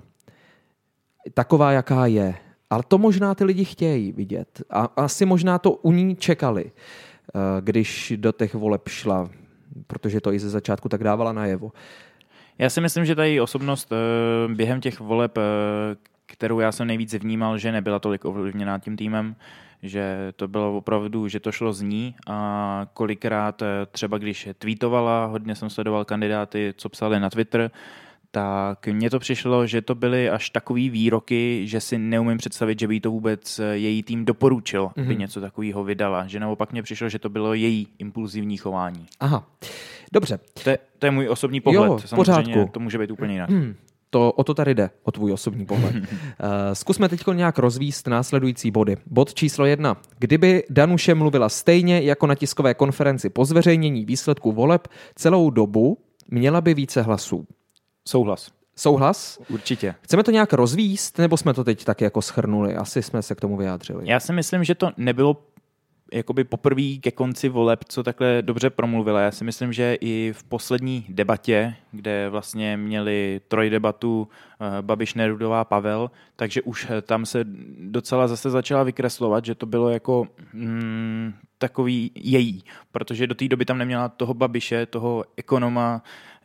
taková, 1.33 1.71
jaká 1.71 2.05
je. 2.05 2.35
Ale 2.69 2.83
to 2.87 2.97
možná 2.97 3.35
ty 3.35 3.43
lidi 3.43 3.65
chtějí 3.65 4.11
vidět. 4.11 4.61
A 4.69 4.89
asi 4.95 5.25
možná 5.25 5.59
to 5.59 5.71
u 5.71 5.91
ní 5.91 6.15
čekali, 6.15 6.71
eh, 6.71 7.39
když 7.61 8.13
do 8.15 8.31
těch 8.31 8.53
voleb 8.53 8.87
šla, 8.87 9.29
protože 9.87 10.21
to 10.21 10.33
i 10.33 10.39
ze 10.39 10.49
začátku 10.49 10.89
tak 10.89 11.03
dávala 11.03 11.33
najevo. 11.33 11.71
Já 12.57 12.69
si 12.69 12.81
myslím, 12.81 13.05
že 13.05 13.15
ta 13.15 13.23
její 13.23 13.41
osobnost 13.41 13.91
eh, 13.91 14.53
během 14.53 14.81
těch 14.81 14.99
voleb, 14.99 15.37
eh, 15.37 15.41
kterou 16.25 16.59
já 16.59 16.71
jsem 16.71 16.87
nejvíc 16.87 17.13
vnímal, 17.13 17.57
že 17.57 17.71
nebyla 17.71 17.99
tolik 17.99 18.25
ovlivněná 18.25 18.79
tím 18.79 18.97
týmem, 18.97 19.35
že 19.83 20.33
to 20.35 20.47
bylo 20.47 20.77
opravdu, 20.77 21.27
že 21.27 21.39
to 21.39 21.51
šlo 21.51 21.73
z 21.73 21.81
ní 21.81 22.15
a 22.27 22.87
kolikrát 22.93 23.63
třeba 23.91 24.17
když 24.17 24.49
tweetovala, 24.57 25.25
hodně 25.25 25.55
jsem 25.55 25.69
sledoval 25.69 26.05
kandidáty, 26.05 26.73
co 26.77 26.89
psali 26.89 27.19
na 27.19 27.29
Twitter, 27.29 27.71
tak 28.31 28.87
mně 28.87 29.09
to 29.09 29.19
přišlo, 29.19 29.67
že 29.67 29.81
to 29.81 29.95
byly 29.95 30.29
až 30.29 30.49
takové 30.49 30.89
výroky, 30.89 31.61
že 31.65 31.81
si 31.81 31.97
neumím 31.97 32.37
představit, 32.37 32.79
že 32.79 32.87
by 32.87 32.99
to 32.99 33.11
vůbec 33.11 33.59
eh, 33.59 33.63
její 33.77 34.03
tým 34.03 34.25
doporučil, 34.25 34.85
mm-hmm. 34.85 35.01
aby 35.01 35.13
mhm. 35.13 35.19
něco 35.19 35.41
takového 35.41 35.83
vydala. 35.83 36.27
Že 36.27 36.39
naopak 36.39 36.71
mně 36.71 36.83
přišlo, 36.83 37.09
že 37.09 37.19
to 37.19 37.29
bylo 37.29 37.53
její 37.53 37.87
impulzivní 37.99 38.57
chování. 38.57 39.05
Aha, 39.19 39.47
dobře. 40.11 40.39
To 40.63 40.69
je, 40.69 40.79
to 40.99 41.05
je 41.05 41.11
můj 41.11 41.29
osobní 41.29 41.61
pohled. 41.61 41.87
Jo, 41.87 41.99
Samozřejmě 42.05 42.53
pořádku. 42.53 42.71
to 42.73 42.79
může 42.79 42.97
být 42.97 43.11
úplně 43.11 43.33
jinak. 43.33 43.49
Hmm. 43.49 43.75
To, 44.09 44.31
o 44.31 44.43
to 44.43 44.53
tady 44.53 44.75
jde, 44.75 44.89
o 45.03 45.11
tvůj 45.11 45.33
osobní 45.33 45.65
pohled. 45.65 45.95
uh, 45.95 46.01
zkusme 46.73 47.09
teď 47.09 47.21
nějak 47.33 47.57
rozvíst 47.57 48.07
následující 48.07 48.71
body. 48.71 48.97
Bod 49.05 49.33
číslo 49.33 49.65
jedna. 49.65 49.97
Kdyby 50.19 50.63
Danuše 50.69 51.15
mluvila 51.15 51.49
stejně 51.49 52.01
jako 52.01 52.27
na 52.27 52.35
tiskové 52.35 52.73
konferenci 52.73 53.29
po 53.29 53.45
zveřejnění 53.45 54.05
výsledků 54.05 54.51
voleb 54.51 54.87
celou 55.15 55.49
dobu, 55.49 55.97
měla 56.29 56.61
by 56.61 56.73
více 56.73 57.01
hlasů. 57.01 57.47
Souhlas. 58.07 58.51
Souhlas? 58.75 59.39
Určitě. 59.49 59.95
Chceme 60.01 60.23
to 60.23 60.31
nějak 60.31 60.53
rozvíst, 60.53 61.17
nebo 61.17 61.37
jsme 61.37 61.53
to 61.53 61.63
teď 61.63 61.83
tak 61.83 62.01
jako 62.01 62.21
schrnuli? 62.21 62.75
Asi 62.75 63.03
jsme 63.03 63.21
se 63.21 63.35
k 63.35 63.41
tomu 63.41 63.57
vyjádřili. 63.57 64.09
Já 64.09 64.19
si 64.19 64.33
myslím, 64.33 64.63
že 64.63 64.75
to 64.75 64.91
nebylo 64.97 65.37
jakoby 66.13 66.43
poprvé 66.43 66.97
ke 67.01 67.11
konci 67.11 67.49
voleb, 67.49 67.83
co 67.87 68.03
takhle 68.03 68.41
dobře 68.41 68.69
promluvila. 68.69 69.21
Já 69.21 69.31
si 69.31 69.43
myslím, 69.43 69.73
že 69.73 69.97
i 70.01 70.33
v 70.35 70.43
poslední 70.43 71.05
debatě, 71.09 71.75
kde 71.91 72.29
vlastně 72.29 72.77
měli 72.77 73.41
trojdebatu 73.47 74.27
eh, 74.59 74.81
Babiš 74.81 75.13
Nerudová 75.13 75.65
Pavel, 75.65 76.11
takže 76.35 76.61
už 76.61 76.87
eh, 76.89 77.01
tam 77.01 77.25
se 77.25 77.45
docela 77.79 78.27
zase 78.27 78.49
začala 78.49 78.83
vykreslovat, 78.83 79.45
že 79.45 79.55
to 79.55 79.65
bylo 79.65 79.89
jako 79.89 80.27
mm, 80.53 81.33
takový 81.57 82.11
její, 82.15 82.63
protože 82.91 83.27
do 83.27 83.35
té 83.35 83.47
doby 83.47 83.65
tam 83.65 83.77
neměla 83.77 84.09
toho 84.09 84.33
Babiše, 84.33 84.85
toho 84.85 85.23
ekonoma, 85.37 86.01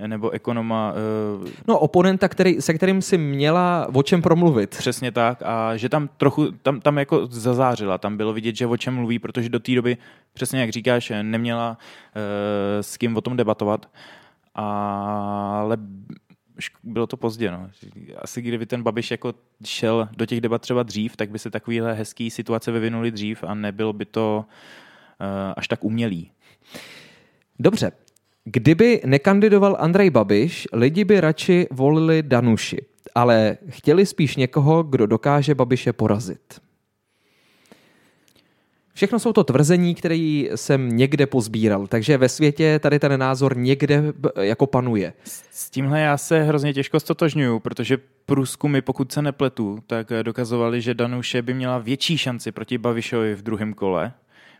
nebo 0.06 0.30
ekonoma... 0.30 0.94
Uh... 1.42 1.48
No, 1.68 1.78
oponenta, 1.78 2.28
který, 2.28 2.60
se 2.60 2.74
kterým 2.74 3.02
si 3.02 3.18
měla 3.18 3.88
o 3.94 4.02
čem 4.02 4.22
promluvit. 4.22 4.70
Přesně 4.70 5.12
tak 5.12 5.42
a 5.42 5.76
že 5.76 5.88
tam 5.88 6.08
trochu, 6.16 6.50
tam, 6.50 6.80
tam 6.80 6.98
jako 6.98 7.26
zazářila, 7.26 7.98
tam 7.98 8.16
bylo 8.16 8.32
vidět, 8.32 8.56
že 8.56 8.66
o 8.66 8.76
čem 8.76 8.94
mluví, 8.94 9.18
protože 9.18 9.48
do 9.48 9.60
té 9.60 9.74
doby, 9.74 9.96
přesně 10.32 10.60
jak 10.60 10.70
říkáš, 10.70 11.12
neměla 11.22 11.70
uh, 11.70 12.80
s 12.80 12.96
kým 12.96 13.16
o 13.16 13.20
tom 13.20 13.36
debatovat, 13.36 13.90
ale 14.54 15.76
bylo 16.82 17.06
to 17.06 17.16
pozdě. 17.16 17.50
No. 17.50 17.70
Asi 18.18 18.42
kdyby 18.42 18.66
ten 18.66 18.82
Babiš 18.82 19.10
jako 19.10 19.34
šel 19.64 20.08
do 20.16 20.26
těch 20.26 20.40
debat 20.40 20.62
třeba 20.62 20.82
dřív, 20.82 21.16
tak 21.16 21.30
by 21.30 21.38
se 21.38 21.50
takovéhle 21.50 21.94
hezký 21.94 22.30
situace 22.30 22.72
vyvinuly 22.72 23.10
dřív 23.10 23.44
a 23.44 23.54
nebylo 23.54 23.92
by 23.92 24.04
to 24.04 24.44
uh, 24.46 24.52
až 25.56 25.68
tak 25.68 25.84
umělý. 25.84 26.30
Dobře, 27.58 27.92
Kdyby 28.44 29.00
nekandidoval 29.04 29.76
Andrej 29.80 30.10
Babiš, 30.10 30.68
lidi 30.72 31.04
by 31.04 31.20
radši 31.20 31.66
volili 31.70 32.22
Danuši, 32.22 32.78
ale 33.14 33.56
chtěli 33.68 34.06
spíš 34.06 34.36
někoho, 34.36 34.82
kdo 34.82 35.06
dokáže 35.06 35.54
Babiše 35.54 35.92
porazit. 35.92 36.60
Všechno 38.94 39.18
jsou 39.18 39.32
to 39.32 39.44
tvrzení, 39.44 39.94
které 39.94 40.44
jsem 40.54 40.96
někde 40.96 41.26
pozbíral, 41.26 41.86
takže 41.86 42.18
ve 42.18 42.28
světě 42.28 42.78
tady 42.78 42.98
ten 42.98 43.20
názor 43.20 43.56
někde 43.56 44.02
jako 44.40 44.66
panuje. 44.66 45.12
S 45.50 45.70
tímhle 45.70 46.00
já 46.00 46.16
se 46.16 46.42
hrozně 46.42 46.74
těžko 46.74 47.00
stotožňuju, 47.00 47.60
protože 47.60 47.98
průzkumy, 48.26 48.80
pokud 48.80 49.12
se 49.12 49.22
nepletu, 49.22 49.78
tak 49.86 50.12
dokazovali, 50.22 50.80
že 50.80 50.94
Danuše 50.94 51.42
by 51.42 51.54
měla 51.54 51.78
větší 51.78 52.18
šanci 52.18 52.52
proti 52.52 52.78
Babišovi 52.78 53.34
v 53.34 53.42
druhém 53.42 53.74
kole, 53.74 54.12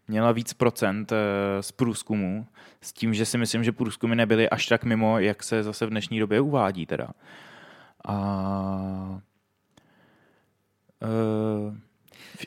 měla 0.09 0.33
víc 0.33 0.53
procent 0.53 1.13
eh, 1.13 1.17
z 1.63 1.73
průzkumu, 1.73 2.47
s 2.81 2.93
tím, 2.93 3.15
že 3.15 3.27
si 3.27 3.39
myslím, 3.39 3.65
že 3.65 3.73
průzkumy 3.73 4.17
nebyly 4.17 4.51
až 4.51 4.67
tak 4.67 4.85
mimo, 4.85 5.19
jak 5.19 5.43
se 5.43 5.63
zase 5.63 5.87
v 5.87 5.91
dnešní 5.91 6.19
době 6.19 6.41
uvádí 6.41 6.87
teda. 6.87 7.09
A, 8.05 9.21
uh, 11.03 11.77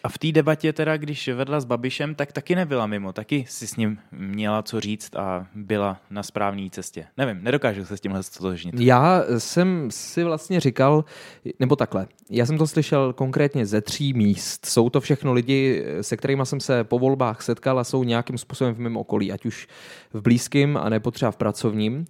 a 0.06 0.10
v 0.10 0.18
té 0.18 0.32
debatě 0.32 0.74
teda, 0.74 0.98
když 0.98 1.28
vedla 1.28 1.60
s 1.60 1.66
Babišem, 1.66 2.16
tak 2.16 2.32
taky 2.32 2.56
nebyla 2.56 2.88
mimo, 2.88 3.14
taky 3.14 3.46
si 3.48 3.68
s 3.68 3.76
ním 3.76 4.00
měla 4.12 4.64
co 4.64 4.80
říct 4.80 5.16
a 5.16 5.48
byla 5.56 5.98
na 6.10 6.24
správné 6.24 6.70
cestě. 6.70 7.06
Nevím, 7.18 7.44
nedokážu 7.44 7.86
se 7.86 7.98
s 7.98 8.02
tímhle 8.02 8.24
stotožnit. 8.24 8.80
Já 8.80 9.24
jsem 9.38 9.92
si 9.92 10.24
vlastně 10.24 10.60
říkal, 10.60 11.06
nebo 11.60 11.76
takhle, 11.76 12.08
já 12.30 12.46
jsem 12.46 12.58
to 12.58 12.68
slyšel 12.68 13.14
konkrétně 13.14 13.66
ze 13.66 13.82
tří 13.82 14.14
míst. 14.14 14.66
Jsou 14.66 14.90
to 14.90 15.02
všechno 15.02 15.34
lidi, 15.34 15.86
se 16.02 16.18
kterými 16.18 16.46
jsem 16.46 16.60
se 16.60 16.84
po 16.84 17.00
volbách 17.00 17.42
setkal 17.42 17.80
a 17.80 17.84
jsou 17.84 18.04
nějakým 18.04 18.38
způsobem 18.38 18.76
v 18.76 18.80
mém 18.80 18.98
okolí, 18.98 19.32
ať 19.32 19.46
už 19.46 19.68
v 20.14 20.22
blízkém 20.22 20.78
a 20.78 20.90
nebo 20.90 21.12
třeba 21.12 21.32
v 21.32 21.38
pracovním. 21.38 22.06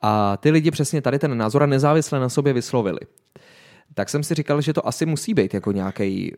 A 0.00 0.36
ty 0.36 0.50
lidi 0.50 0.70
přesně 0.70 1.02
tady 1.02 1.18
ten 1.18 1.38
názor 1.38 1.62
a 1.62 1.66
nezávisle 1.66 2.20
na 2.20 2.28
sobě 2.28 2.52
vyslovili 2.52 3.00
tak 3.94 4.08
jsem 4.08 4.22
si 4.22 4.34
říkal, 4.34 4.60
že 4.60 4.72
to 4.72 4.86
asi 4.86 5.06
musí 5.06 5.34
být 5.34 5.54
jako 5.54 5.72
nějaký 5.72 6.32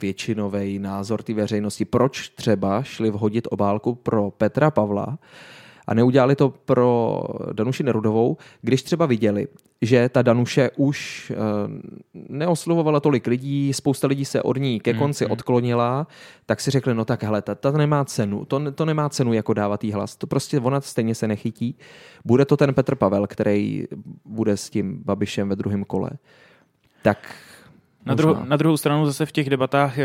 většinový 0.00 0.78
názor 0.78 1.22
té 1.22 1.34
veřejnosti. 1.34 1.84
Proč 1.84 2.28
třeba 2.28 2.82
šli 2.82 3.10
vhodit 3.10 3.48
obálku 3.50 3.94
pro 3.94 4.30
Petra 4.30 4.70
Pavla 4.70 5.18
a 5.86 5.94
neudělali 5.94 6.36
to 6.36 6.48
pro 6.64 7.22
Danuši 7.52 7.82
Nerudovou, 7.82 8.36
když 8.62 8.82
třeba 8.82 9.06
viděli, 9.06 9.48
že 9.82 10.08
ta 10.08 10.22
Danuše 10.22 10.70
už 10.76 11.32
uh, 11.36 11.36
neoslovovala 12.28 13.00
tolik 13.00 13.26
lidí, 13.26 13.72
spousta 13.72 14.06
lidí 14.06 14.24
se 14.24 14.42
od 14.42 14.56
ní 14.56 14.80
ke 14.80 14.90
hmm, 14.90 15.00
konci 15.00 15.24
mm, 15.24 15.30
odklonila, 15.30 16.06
tak 16.46 16.60
si 16.60 16.70
řekli, 16.70 16.94
no 16.94 17.04
tak 17.04 17.22
hele, 17.22 17.42
ta, 17.42 17.54
ta 17.54 17.70
nemá 17.70 18.04
cenu, 18.04 18.44
to, 18.44 18.72
to 18.72 18.84
nemá 18.84 19.08
cenu 19.08 19.32
jako 19.32 19.54
dávat 19.54 19.84
jí 19.84 19.92
hlas, 19.92 20.16
to 20.16 20.26
prostě 20.26 20.60
ona 20.60 20.80
stejně 20.80 21.14
se 21.14 21.28
nechytí. 21.28 21.78
Bude 22.24 22.44
to 22.44 22.56
ten 22.56 22.74
Petr 22.74 22.94
Pavel, 22.94 23.26
který 23.26 23.84
bude 24.24 24.56
s 24.56 24.70
tím 24.70 25.02
Babišem 25.04 25.48
ve 25.48 25.56
druhém 25.56 25.84
kole 25.84 26.10
tak 27.06 27.34
na, 28.06 28.14
druhou, 28.14 28.44
na 28.44 28.56
druhou 28.56 28.76
stranu 28.76 29.06
zase 29.06 29.26
v 29.26 29.32
těch 29.32 29.50
debatách 29.50 29.98
eh, 29.98 30.04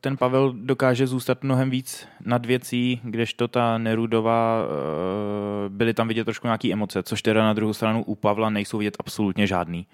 ten 0.00 0.16
Pavel 0.16 0.52
dokáže 0.52 1.06
zůstat 1.06 1.42
mnohem 1.44 1.70
víc 1.70 2.06
nad 2.24 2.46
věcí, 2.46 3.00
kdežto 3.04 3.48
ta 3.48 3.78
Nerudová 3.78 4.62
eh, 4.62 5.68
byly 5.68 5.94
tam 5.94 6.08
vidět 6.08 6.24
trošku 6.24 6.46
nějaké 6.46 6.72
emoce, 6.72 7.02
což 7.02 7.22
teda 7.22 7.42
na 7.42 7.52
druhou 7.52 7.72
stranu 7.72 8.04
u 8.04 8.14
Pavla 8.14 8.50
nejsou 8.50 8.78
vidět 8.78 8.96
absolutně 9.00 9.46
žádný. 9.46 9.86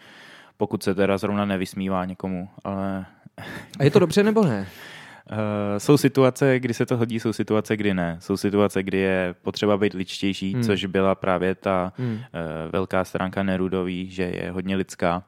Pokud 0.57 0.83
se 0.83 0.95
teda 0.95 1.19
zrovna 1.19 1.45
nevysmívá 1.45 2.05
někomu, 2.05 2.49
ale... 2.65 3.07
A 3.79 3.85
je 3.85 3.91
to 3.91 3.99
dobře 3.99 4.23
nebo 4.23 4.45
ne? 4.45 4.69
Uh, 5.31 5.38
jsou 5.79 5.97
situace, 5.97 6.61
kdy 6.61 6.75
se 6.75 6.87
to 6.87 6.97
hodí, 6.97 7.21
jsou 7.21 7.33
situace, 7.33 7.76
kdy 7.76 7.95
ne. 7.95 8.19
Jsou 8.21 8.37
situace, 8.37 8.83
kdy 8.83 8.99
je 8.99 9.35
potřeba 9.43 9.76
být 9.76 9.95
ličtější, 9.95 10.53
hmm. 10.53 10.62
což 10.62 10.85
byla 10.85 11.15
právě 11.15 11.55
ta 11.55 11.93
hmm. 11.99 12.12
uh, 12.12 12.21
velká 12.73 13.05
stránka 13.05 13.43
Nerudový, 13.43 14.11
že 14.11 14.23
je 14.23 14.50
hodně 14.50 14.76
lidská. 14.76 15.23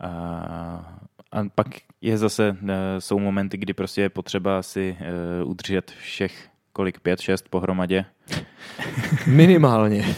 A 0.00 1.44
pak 1.54 1.66
je 2.00 2.18
zase, 2.18 2.56
e, 2.68 3.00
jsou 3.00 3.18
momenty, 3.18 3.56
kdy 3.56 3.74
prostě 3.74 4.00
je 4.00 4.08
potřeba 4.08 4.62
si 4.62 4.96
e, 5.00 5.44
udržet 5.44 5.90
všech 5.90 6.50
kolik, 6.72 7.00
pět, 7.00 7.20
šest 7.20 7.48
pohromadě. 7.48 8.04
Minimálně. 9.26 10.14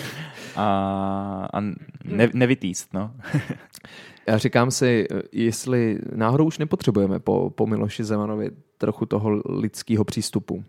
A, 0.57 1.49
a 1.55 1.61
ne, 2.05 2.29
nevytýst, 2.33 2.95
no. 2.95 3.15
Já 4.27 4.39
říkám 4.39 4.71
si, 4.71 5.07
jestli 5.33 5.99
náhodou 6.15 6.45
už 6.45 6.59
nepotřebujeme 6.59 7.21
po, 7.21 7.51
po 7.51 7.67
Miloši 7.67 8.05
Zemanovi 8.05 8.51
trochu 8.79 9.07
toho 9.07 9.43
lidského 9.49 10.05
přístupu. 10.05 10.65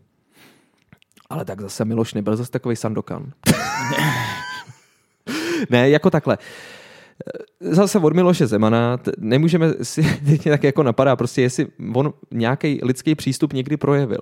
Ale 1.30 1.46
tak 1.46 1.62
zase 1.62 1.86
Miloš 1.86 2.14
nebyl 2.14 2.36
zase 2.36 2.52
takový 2.52 2.76
sandokan. 2.76 3.32
ne, 5.70 5.90
jako 5.90 6.10
takhle. 6.10 6.38
Uh, 6.38 6.44
zase 7.60 8.00
od 8.00 8.14
Miloše 8.14 8.48
Zemana, 8.48 9.00
nemůžeme 9.18 9.74
si, 9.82 10.04
teď 10.26 10.44
tak 10.44 10.64
jako 10.64 10.84
napadá, 10.84 11.16
prostě 11.16 11.42
jestli 11.42 11.68
on 11.94 12.14
nějaký 12.32 12.80
lidský 12.84 13.16
přístup 13.16 13.54
někdy 13.54 13.78
projevil. 13.78 14.22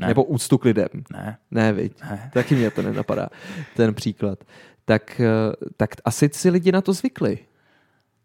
Ne. 0.00 0.08
Nebo 0.08 0.24
úctu 0.24 0.58
k 0.58 0.64
lidem. 0.64 0.88
Ne. 1.12 1.38
Ne, 1.50 1.72
viď. 1.72 1.92
Ne. 2.10 2.30
Taky 2.34 2.54
mě 2.54 2.70
to 2.70 2.82
nenapadá, 2.82 3.28
ten 3.76 3.94
příklad. 3.94 4.44
Tak, 4.84 5.20
eh, 5.20 5.66
tak 5.76 5.90
asi 6.04 6.30
si 6.32 6.50
lidi 6.50 6.72
na 6.72 6.80
to 6.80 6.92
zvykli. 6.92 7.38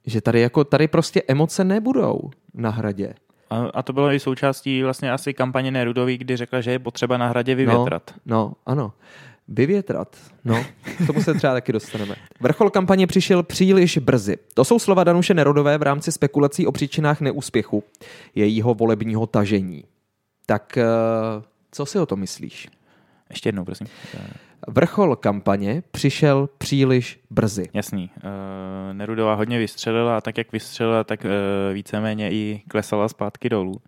Že 0.06 0.22
tady, 0.22 0.42
jako, 0.42 0.64
tady 0.64 0.88
prostě 0.88 1.24
emoce 1.28 1.64
nebudou 1.64 2.32
na 2.54 2.70
hradě. 2.70 3.14
A, 3.50 3.66
a 3.74 3.84
to 3.84 3.94
bylo 3.94 4.12
i 4.12 4.20
součástí 4.20 4.84
vlastně 4.84 5.12
asi 5.12 5.34
kampaně 5.34 5.72
Nerudový, 5.72 6.18
kdy 6.18 6.38
řekla, 6.38 6.62
že 6.62 6.72
je 6.72 6.80
potřeba 6.80 7.18
na 7.18 7.28
hradě 7.28 7.56
vyvětrat. 7.56 8.12
No, 8.26 8.36
no 8.36 8.54
ano. 8.66 8.94
Vyvětrat. 9.54 10.18
No, 10.46 10.66
k 11.04 11.08
tomu 11.08 11.22
se 11.22 11.34
třeba 11.34 11.54
taky 11.54 11.74
dostaneme. 11.74 12.16
Vrchol 12.40 12.70
kampaně 12.70 13.08
přišel 13.08 13.44
příliš 13.44 13.98
brzy. 13.98 14.38
To 14.54 14.66
jsou 14.66 14.80
slova 14.80 15.04
Danuše 15.04 15.34
Nerodové 15.34 15.78
v 15.78 15.82
rámci 15.82 16.12
spekulací 16.12 16.68
o 16.68 16.72
příčinách 16.72 17.22
neúspěchu 17.22 17.84
jejího 18.36 18.74
volebního 18.74 19.28
tažení. 19.28 19.84
Tak 20.46 20.78
eh, 20.78 20.86
co 21.72 21.86
si 21.86 22.00
o 22.00 22.06
to 22.06 22.16
myslíš? 22.16 22.68
Ještě 23.30 23.48
jednou, 23.50 23.66
prosím. 23.66 23.88
Vrchol 24.68 25.16
kampaně 25.16 25.84
přišel 25.92 26.50
příliš 26.58 27.20
brzy. 27.30 27.70
Jasný. 27.74 28.10
Uh, 28.16 28.94
Nerudová 28.94 29.34
hodně 29.34 29.60
vystřelila 29.60 30.18
a 30.18 30.22
tak, 30.22 30.38
jak 30.38 30.52
vystřelila, 30.52 31.04
tak 31.04 31.26
uh, 31.26 31.30
víceméně 31.74 32.32
i 32.32 32.62
klesala 32.68 33.08
zpátky 33.10 33.50
dolů. 33.50 33.82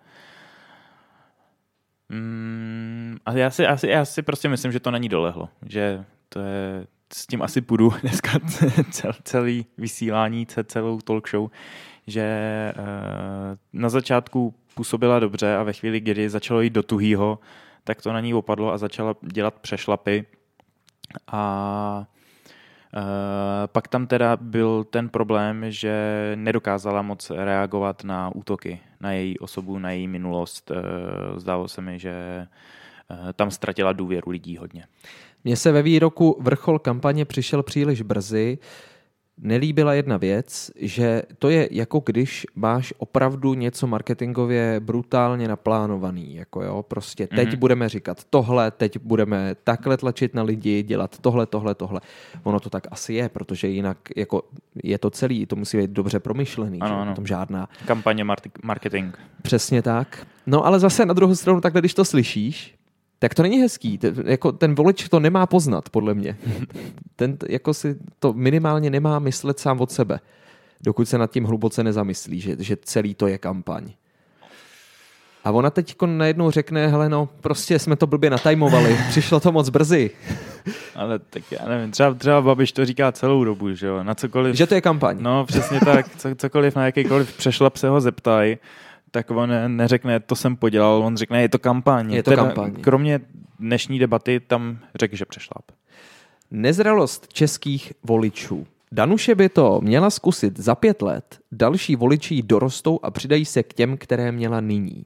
Mm, 2.14 3.18
a 3.26 3.32
já 3.32 3.50
si, 3.50 3.68
asi, 3.68 3.88
já 3.88 4.06
si 4.06 4.22
prostě 4.22 4.50
myslím, 4.50 4.72
že 4.72 4.80
to 4.80 4.92
není 4.92 5.10
dolehlo. 5.10 5.50
Že 5.66 6.06
to 6.30 6.40
je, 6.40 6.88
s 7.14 7.28
tím 7.28 7.42
asi 7.42 7.62
půjdu 7.62 7.94
dneska 8.02 8.40
cel, 8.92 9.12
celý 9.24 9.66
vysílání, 9.78 10.48
celou 10.66 11.02
talk 11.02 11.30
show, 11.30 11.50
že 12.08 12.26
uh, 12.78 13.58
na 13.74 13.90
začátku 13.90 14.54
působila 14.76 15.20
dobře 15.20 15.56
a 15.56 15.64
ve 15.64 15.74
chvíli, 15.74 16.00
kdy 16.00 16.30
začalo 16.30 16.62
jít 16.62 16.74
do 16.74 16.84
tuhýho, 16.84 17.40
tak 17.84 18.02
to 18.02 18.14
na 18.14 18.20
ní 18.20 18.34
opadlo 18.34 18.72
a 18.72 18.78
začala 18.78 19.16
dělat 19.22 19.54
přešlapy. 19.54 20.26
A 21.28 22.06
pak 23.66 23.88
tam 23.88 24.08
teda 24.08 24.38
byl 24.38 24.84
ten 24.84 25.10
problém, 25.10 25.66
že 25.68 26.32
nedokázala 26.36 27.02
moc 27.02 27.30
reagovat 27.30 28.04
na 28.04 28.36
útoky 28.36 28.80
na 29.02 29.12
její 29.12 29.40
osobu, 29.40 29.80
na 29.80 29.92
její 29.92 30.08
minulost. 30.08 30.72
Uh, 30.72 31.40
zdálo 31.40 31.68
se 31.68 31.82
mi, 31.82 32.00
že 32.00 32.48
uh, 33.12 33.18
tam 33.34 33.52
ztratila 33.52 33.94
důvěru 33.94 34.32
lidí 34.32 34.58
hodně. 34.58 34.86
Mně 35.44 35.56
se 35.58 35.72
ve 35.72 35.82
výroku 35.82 36.38
vrchol 36.40 36.80
kampaně 36.80 37.26
přišel 37.26 37.64
příliš 37.64 38.02
brzy 38.02 38.58
nelíbila 39.38 39.94
jedna 39.94 40.18
věc, 40.18 40.72
že 40.76 41.24
to 41.40 41.50
je 41.50 41.70
jako 41.72 42.02
když 42.06 42.48
máš 42.56 42.94
opravdu 42.98 43.54
něco 43.54 43.88
marketingově 43.88 44.80
brutálně 44.80 45.48
naplánovaný. 45.48 46.36
Jako 46.36 46.64
jo, 46.64 46.84
prostě 46.88 47.28
teď 47.28 47.50
mm-hmm. 47.50 47.58
budeme 47.58 47.90
říkat 47.90 48.24
tohle, 48.30 48.72
teď 48.72 48.98
budeme 48.98 49.56
takhle 49.64 49.98
tlačit 49.98 50.34
na 50.34 50.44
lidi, 50.44 50.84
dělat 50.84 51.18
tohle, 51.20 51.46
tohle, 51.46 51.76
tohle. 51.76 52.02
Ono 52.44 52.60
to 52.60 52.70
tak 52.70 52.88
asi 52.92 53.14
je, 53.14 53.30
protože 53.30 53.68
jinak 53.68 53.98
jako 54.16 54.42
je 54.84 54.98
to 54.98 55.10
celý, 55.10 55.46
to 55.46 55.56
musí 55.56 55.78
být 55.78 55.90
dobře 55.90 56.20
promyšlený, 56.20 56.80
ano, 56.82 56.96
že? 56.96 57.02
Ano. 57.02 57.16
tom 57.16 57.28
žádná. 57.28 57.70
Kampaně 57.86 58.24
marketing. 58.64 59.16
Přesně 59.42 59.82
tak. 59.82 60.28
No 60.46 60.66
ale 60.66 60.80
zase 60.80 61.06
na 61.06 61.14
druhou 61.14 61.36
stranu, 61.36 61.62
takhle 61.62 61.82
když 61.82 61.94
to 61.94 62.06
slyšíš, 62.06 62.76
tak 63.24 63.34
to 63.34 63.44
není 63.44 63.62
hezký. 63.62 63.98
Ten, 63.98 64.16
jako 64.26 64.52
ten 64.52 64.76
volič 64.76 65.10
to 65.10 65.20
nemá 65.20 65.46
poznat, 65.46 65.90
podle 65.90 66.14
mě. 66.14 66.38
Ten 67.16 67.38
jako 67.50 67.74
si 67.74 67.96
to 68.20 68.34
minimálně 68.34 68.90
nemá 68.90 69.20
myslet 69.20 69.60
sám 69.60 69.82
od 69.82 69.92
sebe, 69.92 70.20
dokud 70.82 71.10
se 71.10 71.18
nad 71.18 71.32
tím 71.32 71.44
hluboce 71.44 71.84
nezamyslí, 71.84 72.40
že, 72.40 72.56
že 72.60 72.78
celý 72.82 73.16
to 73.16 73.28
je 73.28 73.38
kampaň. 73.38 73.92
A 75.44 75.52
ona 75.52 75.70
teď 75.70 75.90
jako 75.90 76.06
najednou 76.06 76.52
řekne, 76.52 76.88
hele 76.88 77.10
no, 77.10 77.30
prostě 77.42 77.80
jsme 77.80 77.96
to 77.96 78.08
blbě 78.08 78.30
natajmovali, 78.30 78.98
přišlo 79.10 79.40
to 79.40 79.52
moc 79.52 79.70
brzy. 79.70 80.12
Ale 80.96 81.20
tak 81.20 81.52
já 81.52 81.68
nevím, 81.68 81.92
třeba, 81.92 82.14
třeba 82.14 82.42
Babiš 82.42 82.72
to 82.72 82.86
říká 82.86 83.12
celou 83.12 83.44
dobu, 83.44 83.74
že 83.74 83.88
jo, 83.88 84.04
na 84.04 84.16
cokoliv. 84.16 84.56
Že 84.56 84.68
to 84.68 84.76
je 84.76 84.82
kampaň. 84.82 85.18
No, 85.20 85.46
přesně 85.46 85.80
tak, 85.80 86.16
co, 86.18 86.36
cokoliv 86.36 86.76
na 86.76 86.86
jakýkoliv 86.86 87.38
přešlap 87.38 87.78
se 87.78 87.90
ho 87.90 88.02
zeptaj, 88.02 88.58
tak 89.14 89.32
on 89.32 89.52
neřekne, 89.68 90.20
to 90.20 90.36
jsem 90.36 90.56
podělal, 90.56 91.04
on 91.04 91.18
řekne, 91.18 91.42
je 91.42 91.50
to 91.50 91.60
kampaň. 91.60 92.14
Je 92.14 92.24
to 92.24 92.32
teda, 92.32 92.44
kampaň. 92.44 92.82
Kromě 92.82 93.20
dnešní 93.60 94.00
debaty 94.00 94.40
tam 94.40 94.80
řekl, 94.96 95.16
že 95.16 95.26
přešláp. 95.26 95.72
Nezralost 96.52 97.34
českých 97.34 97.94
voličů. 98.04 98.68
Danuše 98.92 99.36
by 99.36 99.50
to 99.50 99.82
měla 99.82 100.10
zkusit 100.10 100.60
za 100.60 100.76
pět 100.76 101.02
let, 101.02 101.40
další 101.52 101.96
voliči 101.96 102.42
dorostou 102.42 103.00
a 103.04 103.12
přidají 103.12 103.46
se 103.46 103.64
k 103.64 103.74
těm, 103.74 103.98
které 103.98 104.32
měla 104.32 104.62
nyní. 104.62 105.06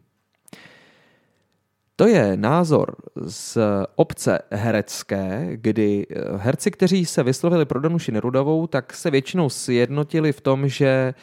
To 1.95 2.07
je 2.07 2.37
názor 2.37 2.95
z 3.15 3.57
obce 3.95 4.39
herecké, 4.51 5.49
kdy 5.51 6.07
herci, 6.37 6.71
kteří 6.71 7.05
se 7.05 7.23
vyslovili 7.23 7.65
pro 7.65 7.81
Danuši 7.81 8.11
Nerudovou, 8.11 8.67
tak 8.67 8.93
se 8.93 9.11
většinou 9.11 9.49
sjednotili 9.49 10.33
v 10.33 10.41
tom, 10.41 10.67
že 10.67 11.13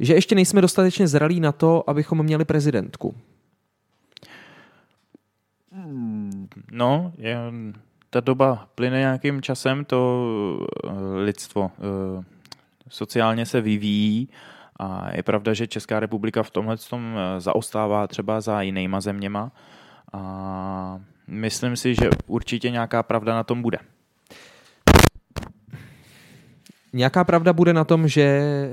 že 0.00 0.14
ještě 0.14 0.34
nejsme 0.34 0.60
dostatečně 0.60 1.08
zralí 1.08 1.40
na 1.40 1.52
to, 1.52 1.90
abychom 1.90 2.22
měli 2.22 2.44
prezidentku. 2.44 3.14
No, 6.72 7.12
je, 7.18 7.36
ta 8.10 8.20
doba 8.20 8.68
plyne 8.74 8.98
nějakým 8.98 9.42
časem, 9.42 9.84
to 9.84 10.26
uh, 10.84 10.90
lidstvo 11.16 11.62
uh, 11.62 12.24
sociálně 12.88 13.46
se 13.46 13.60
vyvíjí 13.60 14.28
a 14.78 15.16
je 15.16 15.22
pravda, 15.22 15.54
že 15.54 15.66
Česká 15.66 16.00
republika 16.00 16.42
v 16.42 16.50
tomhle 16.50 16.76
tom 16.76 17.16
eh, 17.16 17.40
zaostává 17.40 18.06
třeba 18.06 18.40
za 18.40 18.62
jinýma 18.62 19.00
zeměma 19.00 19.52
a 20.12 21.00
myslím 21.26 21.76
si, 21.76 21.94
že 21.94 22.10
určitě 22.26 22.70
nějaká 22.70 23.02
pravda 23.02 23.34
na 23.34 23.44
tom 23.44 23.62
bude. 23.62 23.78
Nějaká 26.92 27.24
pravda 27.24 27.52
bude 27.52 27.72
na 27.72 27.84
tom, 27.84 28.08
že 28.08 28.22
eh, 28.22 28.68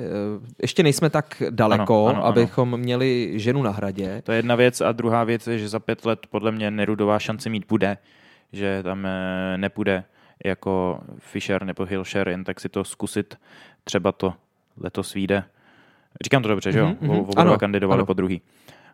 ještě 0.62 0.84
nejsme 0.84 1.10
tak 1.10 1.44
daleko, 1.50 2.08
ano, 2.08 2.18
ano, 2.18 2.26
abychom 2.26 2.70
ano. 2.70 2.78
měli 2.78 3.32
ženu 3.40 3.64
na 3.64 3.72
hradě. 3.72 4.22
To 4.22 4.32
je 4.32 4.38
jedna 4.38 4.56
věc 4.56 4.82
a 4.82 4.92
druhá 4.92 5.24
věc 5.24 5.48
je, 5.48 5.60
že 5.60 5.70
za 5.70 5.80
pět 5.80 6.06
let 6.06 6.20
podle 6.30 6.52
mě 6.52 6.72
Nerudová 6.72 7.20
šance 7.20 7.50
mít 7.50 7.66
bude, 7.68 7.98
že 8.54 8.84
tam 8.84 9.06
eh, 9.06 9.58
nepůjde 9.58 10.04
jako 10.46 11.00
Fischer 11.20 11.64
nebo 11.64 11.86
Hilscher, 11.86 12.28
jen 12.30 12.44
tak 12.44 12.60
si 12.60 12.70
to 12.70 12.84
zkusit, 12.84 13.36
třeba 13.84 14.12
to 14.12 14.34
letos 14.82 15.14
vyjde. 15.14 15.44
Říkám 16.24 16.42
to 16.42 16.50
dobře, 16.50 16.72
že 16.72 16.80
jo? 16.80 16.88
Mm-hmm. 16.88 17.20
Oba 17.20 17.42
ano, 17.42 17.58
kandidovali 17.58 18.00
ano. 18.00 18.06
po 18.06 18.14
druhý. 18.14 18.42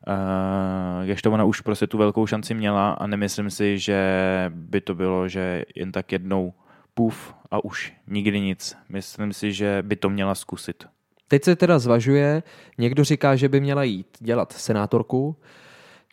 Uh, 0.08 1.10
ještě 1.10 1.30
ona 1.30 1.44
už 1.44 1.62
prostě 1.62 1.88
tu 1.88 1.98
velkou 1.98 2.28
šanci 2.28 2.54
měla 2.54 2.92
a 2.92 3.08
nemyslím 3.08 3.50
si, 3.50 3.80
že 3.80 4.02
by 4.50 4.82
to 4.82 4.96
bylo, 4.96 5.28
že 5.28 5.66
jen 5.76 5.92
tak 5.92 6.12
jednou 6.12 6.54
puf 7.02 7.34
a 7.52 7.66
už 7.66 7.94
nikdy 8.08 8.40
nic. 8.40 8.78
Myslím 8.90 9.34
si, 9.34 9.54
že 9.54 9.80
by 9.82 9.96
to 9.96 10.10
měla 10.10 10.36
zkusit. 10.36 10.84
Teď 11.28 11.44
se 11.44 11.56
teda 11.56 11.80
zvažuje, 11.80 12.44
někdo 12.78 13.04
říká, 13.04 13.36
že 13.36 13.50
by 13.50 13.60
měla 13.60 13.84
jít 13.84 14.08
dělat 14.20 14.54
senátorku, 14.54 15.36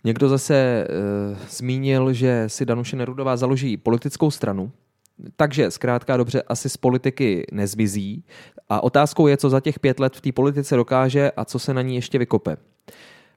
někdo 0.04 0.28
zase 0.28 0.54
e, 0.54 0.86
zmínil, 1.48 2.12
že 2.12 2.44
si 2.46 2.64
Danuše 2.64 2.96
Nerudová 2.96 3.36
založí 3.36 3.76
politickou 3.76 4.30
stranu, 4.30 4.72
takže 5.36 5.70
zkrátka 5.70 6.16
dobře 6.16 6.42
asi 6.42 6.68
z 6.68 6.76
politiky 6.76 7.46
nezmizí 7.52 8.24
a 8.68 8.82
otázkou 8.82 9.26
je, 9.26 9.36
co 9.36 9.50
za 9.50 9.60
těch 9.60 9.78
pět 9.78 10.00
let 10.00 10.16
v 10.16 10.20
té 10.20 10.32
politice 10.32 10.76
dokáže 10.76 11.30
a 11.36 11.44
co 11.44 11.58
se 11.58 11.74
na 11.74 11.82
ní 11.82 11.94
ještě 11.94 12.18
vykope 12.18 12.56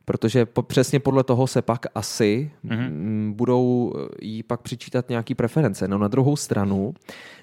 protože 0.06 0.46
po, 0.46 0.62
přesně 0.62 1.00
podle 1.00 1.24
toho 1.24 1.48
se 1.48 1.62
pak 1.62 1.86
asi 1.96 2.52
mm-hmm. 2.66 3.34
budou 3.34 3.94
jí 4.22 4.44
pak 4.44 4.62
přičítat 4.62 5.10
nějaký 5.10 5.36
preference. 5.36 5.88
No 5.88 5.98
na 5.98 6.08
druhou 6.08 6.36
stranu, 6.36 6.94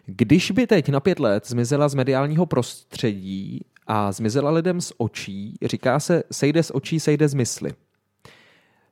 když 0.06 0.50
by 0.50 0.66
teď 0.66 0.88
na 0.88 1.00
pět 1.00 1.18
let 1.18 1.48
zmizela 1.48 1.88
z 1.88 1.94
mediálního 1.94 2.46
prostředí 2.46 3.60
a 3.86 4.12
zmizela 4.12 4.50
lidem 4.50 4.80
z 4.80 4.92
očí, 4.96 5.54
říká 5.62 6.00
se, 6.00 6.22
sejde 6.32 6.62
z 6.62 6.70
očí, 6.74 7.00
sejde 7.00 7.28
z 7.28 7.34
mysli. 7.34 7.72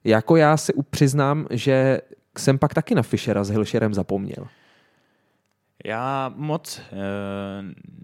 Jako 0.05 0.37
já 0.37 0.57
si 0.57 0.73
přiznám, 0.91 1.47
že 1.51 2.01
jsem 2.39 2.59
pak 2.59 2.75
taky 2.75 2.95
na 2.95 3.03
Fischera 3.03 3.45
s 3.45 3.51
Hilšerem 3.51 3.95
zapomněl. 3.95 4.47
Já 5.87 6.33
moc 6.37 6.79
e, 6.79 6.83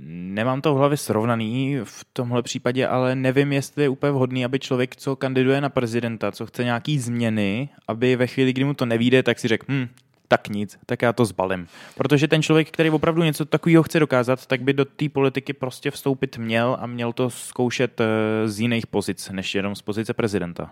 nemám 0.06 0.60
to 0.60 0.74
v 0.74 0.78
hlavě 0.78 0.96
srovnaný 0.96 1.78
v 1.84 2.04
tomhle 2.12 2.42
případě, 2.42 2.86
ale 2.86 3.16
nevím, 3.16 3.52
jestli 3.52 3.82
je 3.82 3.88
úplně 3.88 4.12
vhodný, 4.12 4.44
aby 4.44 4.58
člověk, 4.58 4.96
co 4.96 5.16
kandiduje 5.16 5.60
na 5.60 5.68
prezidenta, 5.68 6.32
co 6.32 6.46
chce 6.46 6.64
nějaký 6.64 6.98
změny, 6.98 7.68
aby 7.88 8.16
ve 8.16 8.26
chvíli, 8.26 8.52
kdy 8.52 8.64
mu 8.64 8.74
to 8.74 8.86
nevíde, 8.86 9.22
tak 9.22 9.38
si 9.38 9.48
řekl, 9.48 9.66
hm, 9.68 9.88
tak 10.28 10.48
nic, 10.48 10.78
tak 10.86 11.02
já 11.02 11.12
to 11.12 11.24
zbalím. 11.24 11.66
Protože 11.94 12.28
ten 12.28 12.42
člověk, 12.42 12.70
který 12.70 12.90
opravdu 12.90 13.22
něco 13.22 13.44
takového 13.44 13.82
chce 13.82 14.00
dokázat, 14.00 14.46
tak 14.46 14.62
by 14.62 14.72
do 14.72 14.84
té 14.84 15.08
politiky 15.08 15.52
prostě 15.52 15.90
vstoupit 15.90 16.38
měl 16.38 16.76
a 16.80 16.86
měl 16.86 17.12
to 17.12 17.30
zkoušet 17.30 18.00
e, 18.00 18.04
z 18.48 18.60
jiných 18.60 18.86
pozic, 18.86 19.30
než 19.32 19.54
jenom 19.54 19.74
z 19.74 19.82
pozice 19.82 20.14
prezidenta. 20.14 20.70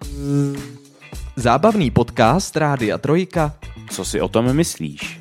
Zábavný 1.37 1.91
podcast 1.91 2.57
Rádia 2.57 2.99
Trojka. 2.99 3.55
Co 3.91 4.05
si 4.05 4.21
o 4.21 4.29
tom 4.29 4.53
myslíš? 4.53 5.21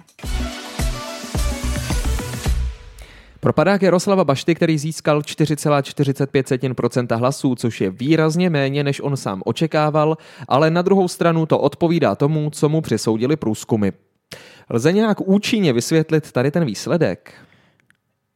Propadák 3.42 3.82
Jaroslava 3.82 4.24
Bašty, 4.24 4.56
který 4.56 4.78
získal 4.78 5.22
4,45% 5.22 7.18
hlasů, 7.18 7.56
což 7.56 7.82
je 7.82 7.90
výrazně 7.90 8.50
méně, 8.50 8.84
než 8.84 9.02
on 9.02 9.18
sám 9.18 9.42
očekával, 9.46 10.18
ale 10.48 10.72
na 10.72 10.82
druhou 10.82 11.08
stranu 11.08 11.46
to 11.46 11.60
odpovídá 11.60 12.16
tomu, 12.16 12.50
co 12.50 12.70
mu 12.70 12.82
přisoudili 12.82 13.36
průzkumy. 13.36 13.90
Lze 14.70 14.92
nějak 14.92 15.22
účinně 15.22 15.74
vysvětlit 15.74 16.32
tady 16.32 16.52
ten 16.52 16.66
výsledek? 16.66 17.34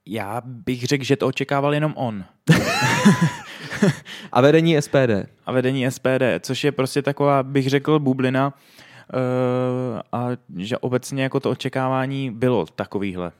Já 0.06 0.42
bych 0.46 0.84
řekl, 0.84 1.04
že 1.04 1.16
to 1.16 1.28
očekával 1.28 1.74
jenom 1.74 1.94
on. 1.96 2.24
a 4.32 4.42
vedení 4.42 4.82
SPD. 4.82 5.28
A 5.46 5.52
vedení 5.52 5.92
SPD, 5.92 6.24
což 6.40 6.64
je 6.64 6.72
prostě 6.72 7.02
taková, 7.02 7.44
bych 7.44 7.70
řekl, 7.70 8.00
bublina 8.00 8.54
uh, 8.54 10.00
a 10.12 10.28
že 10.58 10.78
obecně 10.78 11.24
jako 11.24 11.40
to 11.40 11.50
očekávání 11.50 12.32
bylo 12.32 12.66
takovýhle. 12.66 13.32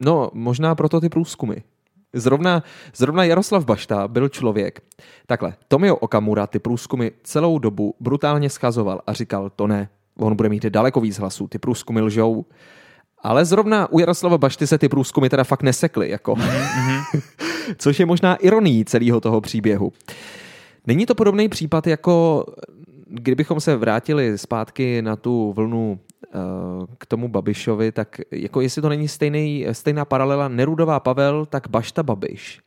No, 0.00 0.30
možná 0.34 0.74
proto 0.74 1.00
ty 1.00 1.08
průzkumy. 1.08 1.54
Zrovna, 2.12 2.62
zrovna 2.96 3.24
Jaroslav 3.24 3.64
Bašta 3.64 4.08
byl 4.08 4.28
člověk. 4.28 4.80
Takhle, 5.26 5.54
Tomio 5.68 5.96
Okamura 5.96 6.46
ty 6.46 6.58
průzkumy 6.58 7.08
celou 7.22 7.58
dobu 7.58 7.94
brutálně 8.00 8.50
schazoval 8.50 9.00
a 9.06 9.12
říkal, 9.12 9.50
to 9.50 9.66
ne, 9.66 9.88
on 10.18 10.36
bude 10.36 10.48
mít 10.48 10.66
daleko 10.66 11.00
víc 11.00 11.18
hlasů, 11.18 11.48
ty 11.48 11.58
průzkumy 11.58 12.00
lžou. 12.00 12.44
Ale 13.18 13.44
zrovna 13.44 13.92
u 13.92 13.98
Jaroslava 13.98 14.38
Bašty 14.38 14.66
se 14.66 14.78
ty 14.78 14.88
průzkumy 14.88 15.28
teda 15.28 15.44
fakt 15.44 15.62
nesekly, 15.62 16.10
jako. 16.10 16.34
Mm-hmm. 16.34 17.22
Což 17.78 18.00
je 18.00 18.06
možná 18.06 18.36
ironií 18.36 18.84
celého 18.84 19.20
toho 19.20 19.40
příběhu. 19.40 19.92
Není 20.86 21.06
to 21.06 21.14
podobný 21.14 21.48
případ 21.48 21.86
jako 21.86 22.44
kdybychom 23.06 23.60
se 23.60 23.76
vrátili 23.76 24.38
zpátky 24.38 25.02
na 25.02 25.16
tu 25.16 25.52
vlnu 25.52 25.98
k 26.98 27.06
tomu 27.06 27.28
Babišovi, 27.28 27.92
tak 27.92 28.20
jako 28.30 28.60
jestli 28.60 28.82
to 28.82 28.88
není 28.88 29.08
stejný, 29.08 29.66
stejná 29.72 30.04
paralela 30.04 30.48
Nerudová 30.48 31.00
Pavel, 31.00 31.46
tak 31.46 31.68
Bašta 31.68 32.02
Babiš. 32.02 32.60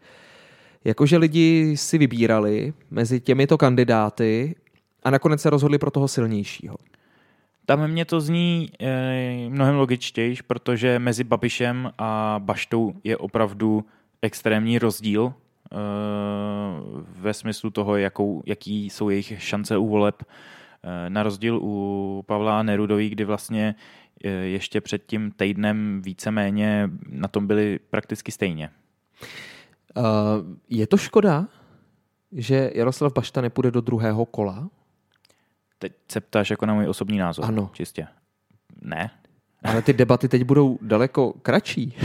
Jakože 0.85 1.17
lidi 1.17 1.77
si 1.77 1.97
vybírali 1.97 2.73
mezi 2.91 3.19
těmito 3.19 3.57
kandidáty 3.57 4.55
a 5.03 5.09
nakonec 5.09 5.41
se 5.41 5.49
rozhodli 5.49 5.77
pro 5.77 5.91
toho 5.91 6.07
silnějšího. 6.07 6.75
Tam 7.65 7.87
mě 7.87 8.05
to 8.05 8.21
zní 8.21 8.69
e, 8.79 9.49
mnohem 9.49 9.75
logičtější, 9.75 10.43
protože 10.47 10.99
mezi 10.99 11.23
Babišem 11.23 11.91
a 11.97 12.35
Baštou 12.43 12.93
je 13.03 13.17
opravdu 13.17 13.85
extrémní 14.21 14.79
rozdíl 14.79 15.33
e, 15.33 15.33
ve 17.19 17.33
smyslu 17.33 17.69
toho, 17.69 17.97
jakou, 17.97 18.43
jaký 18.45 18.89
jsou 18.89 19.09
jejich 19.09 19.33
šance 19.37 19.77
u 19.77 19.87
voleb. 19.87 20.23
Eh, 20.87 21.09
na 21.09 21.23
rozdíl 21.23 21.59
u 21.61 22.23
Pavla 22.27 22.63
Nerudový, 22.63 23.09
kdy 23.09 23.25
vlastně 23.25 23.75
eh, 24.23 24.29
ještě 24.29 24.81
před 24.81 25.05
tím 25.05 25.31
týdnem 25.31 26.01
víceméně 26.01 26.89
na 27.09 27.27
tom 27.27 27.47
byli 27.47 27.79
prakticky 27.89 28.31
stejně. 28.31 28.69
Uh, 29.97 30.03
je 30.69 30.87
to 30.87 30.97
škoda, 30.97 31.47
že 32.31 32.71
Jaroslav 32.75 33.13
Bašta 33.13 33.41
nepůjde 33.41 33.71
do 33.71 33.81
druhého 33.81 34.25
kola? 34.25 34.69
Teď 35.79 35.93
se 36.11 36.21
ptáš 36.21 36.49
jako 36.49 36.65
na 36.65 36.73
můj 36.73 36.87
osobní 36.87 37.17
názor. 37.17 37.45
Ano. 37.45 37.69
Čistě. 37.73 38.07
Ne. 38.81 39.11
Ale 39.63 39.81
ty 39.81 39.93
debaty 39.93 40.27
teď 40.27 40.43
budou 40.43 40.79
daleko 40.81 41.33
kratší. 41.33 41.97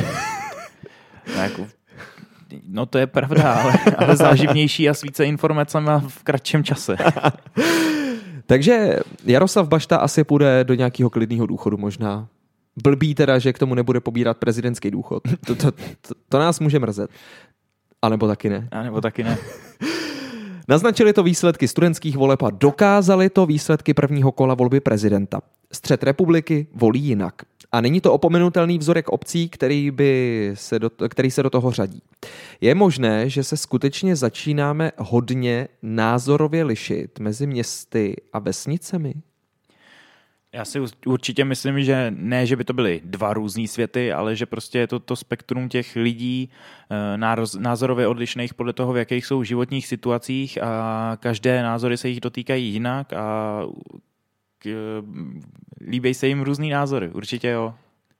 no 2.66 2.86
to 2.86 2.98
je 2.98 3.06
pravda, 3.06 3.54
ale, 3.54 3.74
ale 3.98 4.16
záživnější 4.16 4.88
a 4.88 4.94
s 4.94 5.02
více 5.02 5.24
informacemi 5.24 5.90
v 6.08 6.22
kratším 6.22 6.64
čase. 6.64 6.96
Takže 8.52 8.98
Jaroslav 9.24 9.68
Bašta 9.68 9.96
asi 9.96 10.24
půjde 10.24 10.64
do 10.64 10.74
nějakého 10.74 11.10
klidného 11.10 11.46
důchodu 11.46 11.76
možná. 11.76 12.28
Blbý 12.82 13.14
teda, 13.14 13.38
že 13.38 13.52
k 13.52 13.58
tomu 13.58 13.74
nebude 13.74 14.00
pobírat 14.00 14.36
prezidentský 14.36 14.90
důchod. 14.90 15.22
To, 15.46 15.54
to, 15.54 15.72
to, 15.72 16.14
to 16.28 16.38
nás 16.38 16.60
může 16.60 16.78
mrzet. 16.78 17.10
A 18.02 18.08
nebo 18.08 18.26
taky 18.26 18.48
ne. 18.48 18.68
A 18.70 18.82
nebo 18.82 19.00
taky 19.00 19.24
ne. 19.24 19.38
Naznačili 20.68 21.12
to 21.12 21.22
výsledky 21.22 21.68
studentských 21.68 22.16
voleb 22.16 22.42
a 22.42 22.50
dokázali 22.50 23.30
to 23.30 23.46
výsledky 23.46 23.94
prvního 23.94 24.32
kola 24.32 24.54
volby 24.54 24.80
prezidenta. 24.80 25.40
Střed 25.72 26.02
republiky 26.02 26.66
volí 26.74 27.00
jinak. 27.00 27.34
A 27.72 27.80
není 27.80 28.00
to 28.00 28.12
opomenutelný 28.12 28.78
vzorek 28.78 29.08
obcí, 29.08 29.48
který, 29.48 29.90
by 29.90 30.50
se 30.54 30.78
do, 30.78 30.90
který 31.08 31.30
se 31.30 31.42
do 31.42 31.50
toho 31.50 31.70
řadí. 31.70 32.02
Je 32.60 32.74
možné, 32.74 33.28
že 33.28 33.44
se 33.44 33.56
skutečně 33.56 34.16
začínáme 34.16 34.92
hodně 34.98 35.68
názorově 35.82 36.64
lišit 36.64 37.18
mezi 37.18 37.46
městy 37.46 38.16
a 38.32 38.38
vesnicemi? 38.38 39.14
Já 40.54 40.64
si 40.64 40.80
určitě 41.06 41.44
myslím, 41.44 41.84
že 41.84 42.12
ne, 42.16 42.46
že 42.46 42.56
by 42.56 42.64
to 42.64 42.72
byly 42.72 43.00
dva 43.04 43.34
různý 43.34 43.68
světy, 43.68 44.12
ale 44.12 44.36
že 44.36 44.46
prostě 44.46 44.78
je 44.78 44.86
to 44.86 44.98
to 44.98 45.16
spektrum 45.16 45.68
těch 45.68 45.96
lidí 45.96 46.50
eh, 46.90 47.18
názorově 47.58 48.08
odlišných 48.08 48.54
podle 48.54 48.72
toho, 48.72 48.92
v 48.92 48.96
jakých 48.96 49.26
jsou 49.26 49.42
životních 49.42 49.86
situacích 49.86 50.62
a 50.62 51.16
každé 51.20 51.62
názory 51.62 51.96
se 51.96 52.08
jich 52.08 52.20
dotýkají 52.20 52.72
jinak 52.72 53.12
a 53.12 53.60
líbí 55.88 56.14
se 56.14 56.26
jim 56.26 56.42
různý 56.42 56.70
názory, 56.70 57.10
určitě 57.10 57.48
jo. 57.48 57.74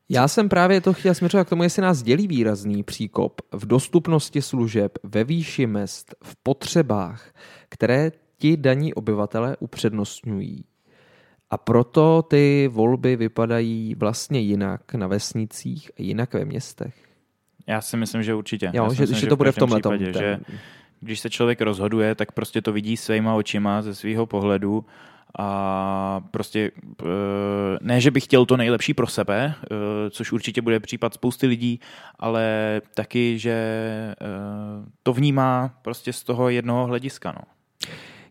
Já 0.08 0.28
jsem 0.28 0.48
právě 0.48 0.80
to 0.80 0.92
chtěl 0.92 1.14
směřovat 1.14 1.46
k 1.46 1.50
tomu, 1.50 1.62
jestli 1.62 1.82
nás 1.82 2.02
dělí 2.02 2.26
výrazný 2.26 2.82
příkop 2.82 3.40
v 3.52 3.66
dostupnosti 3.66 4.42
služeb, 4.42 4.98
ve 5.02 5.24
výši 5.24 5.66
mest, 5.66 6.14
v 6.24 6.36
potřebách, 6.42 7.34
které 7.68 8.12
ti 8.38 8.56
daní 8.56 8.94
obyvatele 8.94 9.56
upřednostňují. 9.60 10.64
A 11.50 11.58
proto 11.58 12.22
ty 12.22 12.68
volby 12.72 13.16
vypadají 13.16 13.94
vlastně 13.94 14.40
jinak 14.40 14.94
na 14.94 15.06
vesnicích 15.06 15.90
a 15.98 16.02
jinak 16.02 16.34
ve 16.34 16.44
městech. 16.44 16.94
Já 17.66 17.80
si 17.80 17.96
myslím, 17.96 18.22
že 18.22 18.34
určitě. 18.34 18.66
Jo, 18.66 18.84
Já 18.84 18.92
že, 18.92 19.02
myslím, 19.02 19.18
že 19.18 19.26
to 19.26 19.36
bude 19.36 19.52
v 19.52 19.56
tomhle 19.56 19.80
případě, 19.80 20.12
že 20.12 20.38
když 21.00 21.20
se 21.20 21.30
člověk 21.30 21.60
rozhoduje, 21.60 22.14
tak 22.14 22.32
prostě 22.32 22.62
to 22.62 22.72
vidí 22.72 22.96
svýma 22.96 23.34
očima 23.34 23.82
ze 23.82 23.94
svého 23.94 24.26
pohledu 24.26 24.84
a 25.38 26.20
prostě 26.30 26.70
eh, 27.02 27.04
ne, 27.80 28.00
že 28.00 28.10
bych 28.10 28.24
chtěl 28.24 28.46
to 28.46 28.56
nejlepší 28.56 28.94
pro 28.94 29.06
sebe, 29.06 29.54
eh, 29.64 30.10
což 30.10 30.32
určitě 30.32 30.62
bude 30.62 30.80
případ 30.80 31.14
spousty 31.14 31.46
lidí, 31.46 31.80
ale 32.18 32.80
taky, 32.94 33.38
že 33.38 33.52
eh, 33.52 34.14
to 35.02 35.12
vnímá 35.12 35.78
prostě 35.82 36.12
z 36.12 36.22
toho 36.22 36.48
jednoho 36.48 36.86
hlediska. 36.86 37.32
No. 37.32 37.61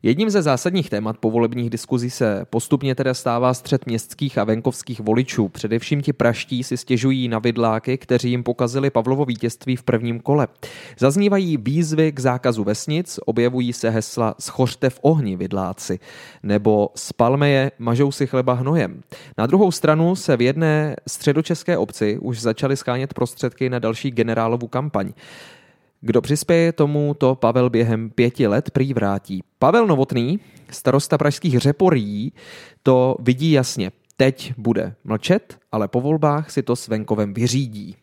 Jedním 0.03 0.29
ze 0.29 0.41
zásadních 0.41 0.89
témat 0.89 1.17
povolebních 1.17 1.69
diskuzí 1.69 2.09
se 2.09 2.45
postupně 2.49 2.95
teda 2.95 3.13
stává 3.13 3.53
střed 3.53 3.85
městských 3.85 4.37
a 4.37 4.43
venkovských 4.43 4.99
voličů. 4.99 5.47
Především 5.47 6.01
ti 6.01 6.13
praští 6.13 6.63
si 6.63 6.77
stěžují 6.77 7.27
na 7.27 7.39
vidláky, 7.39 7.97
kteří 7.97 8.29
jim 8.29 8.43
pokazili 8.43 8.89
Pavlovo 8.89 9.25
vítězství 9.25 9.75
v 9.75 9.83
prvním 9.83 10.19
kole. 10.19 10.47
Zaznívají 10.99 11.57
výzvy 11.57 12.11
k 12.11 12.19
zákazu 12.19 12.63
vesnic, 12.63 13.19
objevují 13.25 13.73
se 13.73 13.89
hesla 13.89 14.35
schořte 14.39 14.89
v 14.89 14.99
ohni 15.01 15.35
vidláci, 15.35 15.99
nebo 16.43 16.89
spalme 16.95 17.49
je, 17.49 17.71
mažou 17.79 18.11
si 18.11 18.27
chleba 18.27 18.53
hnojem. 18.53 19.01
Na 19.37 19.45
druhou 19.45 19.71
stranu 19.71 20.15
se 20.15 20.37
v 20.37 20.41
jedné 20.41 20.95
středočeské 21.07 21.77
obci 21.77 22.17
už 22.21 22.41
začaly 22.41 22.77
schánět 22.77 23.13
prostředky 23.13 23.69
na 23.69 23.79
další 23.79 24.11
generálovu 24.11 24.67
kampaň. 24.67 25.13
Kdo 26.01 26.21
přispěje 26.21 26.71
tomu, 26.71 27.13
to 27.13 27.35
Pavel 27.35 27.69
během 27.69 28.09
pěti 28.09 28.47
let 28.47 28.71
prý 28.71 28.93
vrátí. 28.93 29.43
Pavel 29.59 29.87
Novotný, 29.87 30.39
starosta 30.69 31.17
pražských 31.17 31.59
řeporí, 31.59 32.33
to 32.83 33.15
vidí 33.19 33.51
jasně. 33.51 33.91
Teď 34.17 34.53
bude 34.57 34.95
mlčet, 35.03 35.57
ale 35.71 35.87
po 35.87 36.01
volbách 36.01 36.51
si 36.51 36.63
to 36.63 36.75
s 36.75 36.87
venkovem 36.87 37.33
vyřídí. 37.33 37.95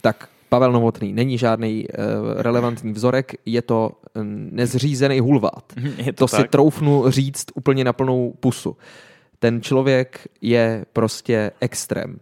Tak 0.00 0.28
Pavel 0.48 0.72
Novotný 0.72 1.12
není 1.12 1.38
žádný 1.38 1.86
uh, 1.88 1.94
relevantní 2.42 2.92
vzorek, 2.92 3.34
je 3.46 3.62
to 3.62 3.90
uh, 4.16 4.22
nezřízený 4.50 5.20
hulvát. 5.20 5.72
Je 5.96 6.12
to 6.12 6.26
to 6.26 6.28
si 6.28 6.48
troufnu 6.48 7.10
říct 7.10 7.44
úplně 7.54 7.84
na 7.84 7.92
plnou 7.92 8.34
pusu. 8.40 8.76
Ten 9.38 9.62
člověk 9.62 10.28
je 10.40 10.86
prostě 10.92 11.50
extrém 11.60 12.18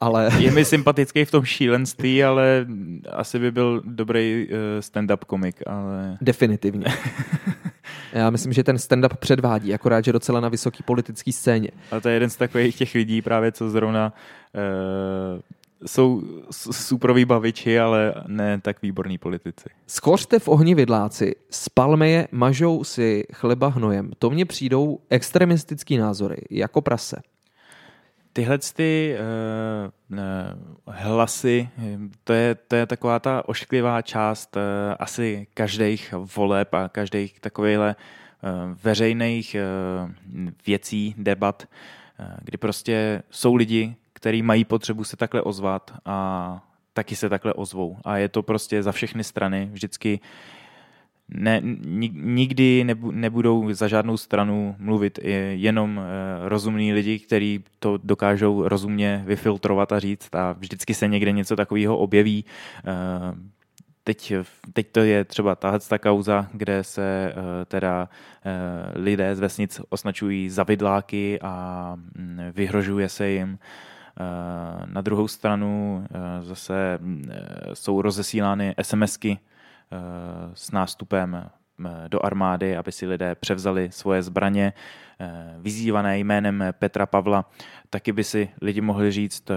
ale... 0.00 0.30
Je 0.38 0.50
mi 0.50 0.64
sympatický 0.64 1.24
v 1.24 1.30
tom 1.30 1.44
šílenství, 1.44 2.24
ale 2.24 2.66
asi 3.12 3.38
by 3.38 3.50
byl 3.50 3.82
dobrý 3.84 4.48
uh, 4.48 4.56
stand-up 4.80 5.24
komik, 5.26 5.62
ale... 5.66 6.18
Definitivně. 6.20 6.86
Já 8.12 8.30
myslím, 8.30 8.52
že 8.52 8.64
ten 8.64 8.76
stand-up 8.76 9.16
předvádí, 9.16 9.74
akorát, 9.74 10.04
že 10.04 10.12
docela 10.12 10.40
na 10.40 10.48
vysoký 10.48 10.82
politický 10.82 11.32
scéně. 11.32 11.68
A 11.90 12.00
to 12.00 12.08
je 12.08 12.14
jeden 12.14 12.30
z 12.30 12.36
takových 12.36 12.76
těch 12.76 12.94
lidí 12.94 13.22
právě, 13.22 13.52
co 13.52 13.70
zrovna 13.70 14.12
uh, 15.34 15.40
jsou 15.86 16.22
superoví 16.50 17.24
baviči, 17.24 17.78
ale 17.78 18.14
ne 18.26 18.60
tak 18.60 18.82
výborní 18.82 19.18
politici. 19.18 19.68
Schořte 19.86 20.38
v 20.38 20.48
ohni 20.48 20.74
vidláci, 20.74 21.34
spalme 21.50 22.08
je, 22.08 22.28
mažou 22.32 22.84
si 22.84 23.24
chleba 23.32 23.68
hnojem. 23.68 24.10
To 24.18 24.30
mně 24.30 24.44
přijdou 24.44 24.98
extremistický 25.10 25.96
názory, 25.96 26.36
jako 26.50 26.80
prase. 26.80 27.16
Tyhle 28.36 28.58
ty 28.58 29.16
uh, 30.08 30.18
hlasy, 30.94 31.68
to 32.24 32.32
je, 32.32 32.54
to 32.54 32.76
je 32.76 32.86
taková 32.86 33.18
ta 33.18 33.48
ošklivá 33.48 34.02
část 34.02 34.56
uh, 34.56 34.62
asi 34.98 35.46
každých 35.54 36.14
voleb 36.36 36.74
a 36.74 36.88
každých 36.88 37.40
takovýchhle 37.40 37.96
uh, 37.96 38.50
veřejných 38.82 39.56
uh, 40.04 40.10
věcí, 40.66 41.14
debat, 41.18 41.68
uh, 42.20 42.26
kdy 42.42 42.58
prostě 42.58 43.22
jsou 43.30 43.54
lidi, 43.54 43.96
kteří 44.12 44.42
mají 44.42 44.64
potřebu 44.64 45.04
se 45.04 45.16
takhle 45.16 45.42
ozvat 45.42 45.94
a 46.04 46.68
taky 46.92 47.16
se 47.16 47.28
takhle 47.28 47.52
ozvou. 47.54 47.96
A 48.04 48.16
je 48.16 48.28
to 48.28 48.42
prostě 48.42 48.82
za 48.82 48.92
všechny 48.92 49.24
strany 49.24 49.68
vždycky 49.72 50.20
ne, 51.28 51.60
nikdy 52.12 52.86
nebudou 53.10 53.72
za 53.72 53.88
žádnou 53.88 54.16
stranu 54.16 54.76
mluvit 54.78 55.18
jenom 55.52 56.00
eh, 56.00 56.48
rozumní 56.48 56.92
lidi, 56.92 57.18
kteří 57.18 57.64
to 57.78 57.98
dokážou 58.04 58.68
rozumně 58.68 59.22
vyfiltrovat 59.26 59.92
a 59.92 59.98
říct 59.98 60.34
a 60.34 60.52
vždycky 60.52 60.94
se 60.94 61.08
někde 61.08 61.32
něco 61.32 61.56
takového 61.56 61.98
objeví. 61.98 62.44
Eh, 62.78 62.92
teď, 64.04 64.32
teď 64.72 64.86
to 64.92 65.00
je 65.00 65.24
třeba 65.24 65.54
tahle 65.54 65.80
ta 65.80 65.98
kauza, 65.98 66.48
kde 66.52 66.84
se 66.84 67.32
eh, 67.32 67.64
teda 67.64 68.08
lidé 68.94 69.36
z 69.36 69.40
vesnic 69.40 69.80
označují 69.88 70.50
za 70.50 70.62
vidláky 70.62 71.38
a 71.42 71.92
mm, 71.96 72.40
vyhrožuje 72.52 73.08
se 73.08 73.28
jim. 73.28 73.58
Na 74.86 75.00
druhou 75.00 75.28
stranu 75.28 76.04
zase 76.40 76.98
mm, 77.00 77.30
jsou 77.74 78.02
rozesílány 78.02 78.74
SMSky 78.82 79.38
Eh, 79.38 79.55
s 80.54 80.70
nástupem 80.70 81.34
eh, 81.34 82.08
do 82.08 82.26
armády, 82.26 82.76
aby 82.76 82.92
si 82.92 83.06
lidé 83.06 83.34
převzali 83.34 83.88
svoje 83.92 84.22
zbraně, 84.22 84.72
eh, 85.20 85.54
vyzývané 85.58 86.18
jménem 86.18 86.64
Petra 86.72 87.06
Pavla, 87.06 87.50
taky 87.90 88.12
by 88.12 88.24
si 88.24 88.48
lidi 88.62 88.80
mohli 88.80 89.12
říct, 89.12 89.50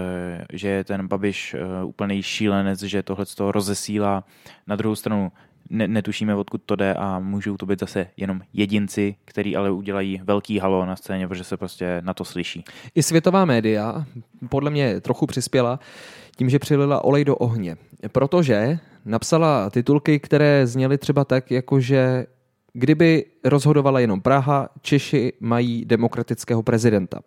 že 0.52 0.68
je 0.68 0.84
ten 0.84 1.08
Babiš 1.08 1.56
úplný 1.84 2.22
šílenec, 2.22 2.82
že 2.82 3.02
tohle 3.02 3.26
toho 3.26 3.52
rozesílá. 3.52 4.24
Na 4.66 4.76
druhou 4.76 4.96
stranu 4.96 5.32
ne, 5.70 5.88
netušíme, 5.88 6.34
odkud 6.34 6.62
to 6.66 6.76
jde 6.76 6.94
a 6.94 7.18
můžou 7.18 7.56
to 7.56 7.66
být 7.66 7.80
zase 7.80 8.06
jenom 8.16 8.40
jedinci, 8.52 9.14
který 9.24 9.56
ale 9.56 9.70
udělají 9.70 10.20
velký 10.24 10.58
halo 10.58 10.86
na 10.86 10.96
scéně, 10.96 11.28
protože 11.28 11.44
se 11.44 11.56
prostě 11.56 12.00
na 12.04 12.14
to 12.14 12.24
slyší. 12.24 12.64
I 12.94 13.02
světová 13.02 13.44
média 13.44 14.04
podle 14.48 14.70
mě 14.70 15.00
trochu 15.00 15.26
přispěla 15.26 15.80
tím, 16.36 16.50
že 16.50 16.58
přilila 16.58 17.04
olej 17.04 17.24
do 17.24 17.36
ohně, 17.36 17.76
protože 18.12 18.78
napsala 19.04 19.70
titulky, 19.70 20.18
které 20.18 20.66
zněly 20.66 20.98
třeba 20.98 21.24
tak, 21.24 21.50
jako 21.50 21.80
že 21.80 22.26
kdyby 22.72 23.24
rozhodovala 23.44 24.00
jenom 24.00 24.20
Praha, 24.20 24.68
Češi 24.82 25.32
mají 25.40 25.84
demokratického 25.84 26.62
prezidenta. 26.62 27.20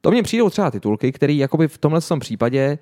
To 0.00 0.10
mně 0.10 0.22
přijdou 0.22 0.50
třeba 0.50 0.70
titulky, 0.70 1.12
které 1.12 1.32
jakoby 1.32 1.68
v 1.68 1.78
tomhle 1.78 2.00
případě 2.18 2.78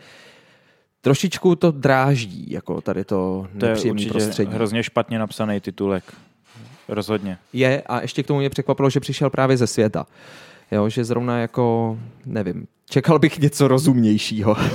trošičku 1.04 1.56
to 1.56 1.70
dráždí, 1.70 2.46
jako 2.50 2.80
tady 2.80 3.04
to 3.04 3.46
To 3.60 3.66
je 3.66 3.72
určitě 3.72 4.08
prostředí. 4.10 4.52
hrozně 4.52 4.82
špatně 4.82 5.18
napsaný 5.18 5.60
titulek. 5.60 6.04
Rozhodně. 6.88 7.38
Je 7.52 7.82
a 7.86 8.00
ještě 8.00 8.22
k 8.22 8.26
tomu 8.26 8.38
mě 8.40 8.50
překvapilo, 8.50 8.90
že 8.90 9.00
přišel 9.00 9.30
právě 9.30 9.56
ze 9.56 9.66
světa. 9.66 10.06
Jo, 10.72 10.88
že 10.88 11.04
zrovna 11.04 11.38
jako, 11.38 11.98
nevím, 12.26 12.66
čekal 12.90 13.18
bych 13.18 13.38
něco 13.38 13.68
rozumnějšího. 13.68 14.56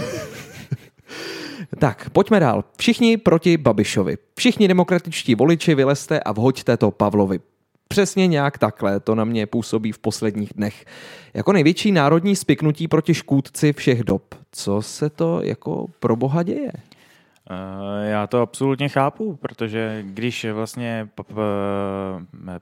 Tak, 1.79 2.09
pojďme 2.09 2.39
dál. 2.39 2.63
Všichni 2.77 3.17
proti 3.17 3.57
Babišovi. 3.57 4.17
Všichni 4.35 4.67
demokratičtí 4.67 5.35
voliči 5.35 5.75
vylezte 5.75 6.19
a 6.19 6.31
vhoďte 6.31 6.77
to 6.77 6.91
Pavlovi. 6.91 7.39
Přesně 7.93 8.27
nějak 8.27 8.57
takhle 8.57 8.99
to 8.99 9.15
na 9.15 9.23
mě 9.23 9.47
působí 9.47 9.91
v 9.91 9.99
posledních 9.99 10.53
dnech. 10.55 10.85
Jako 11.33 11.53
největší 11.53 11.91
národní 11.91 12.35
spiknutí 12.35 12.87
proti 12.87 13.13
škůdci 13.13 13.73
všech 13.73 14.03
dob. 14.03 14.35
Co 14.51 14.81
se 14.81 15.09
to 15.09 15.41
jako 15.43 15.85
pro 15.99 16.15
boha 16.15 16.43
děje? 16.43 16.71
Eh, 17.51 18.09
já 18.09 18.27
to 18.27 18.41
absolutně 18.41 18.89
chápu, 18.89 19.35
protože 19.35 20.03
když 20.05 20.45
vlastně 20.45 21.09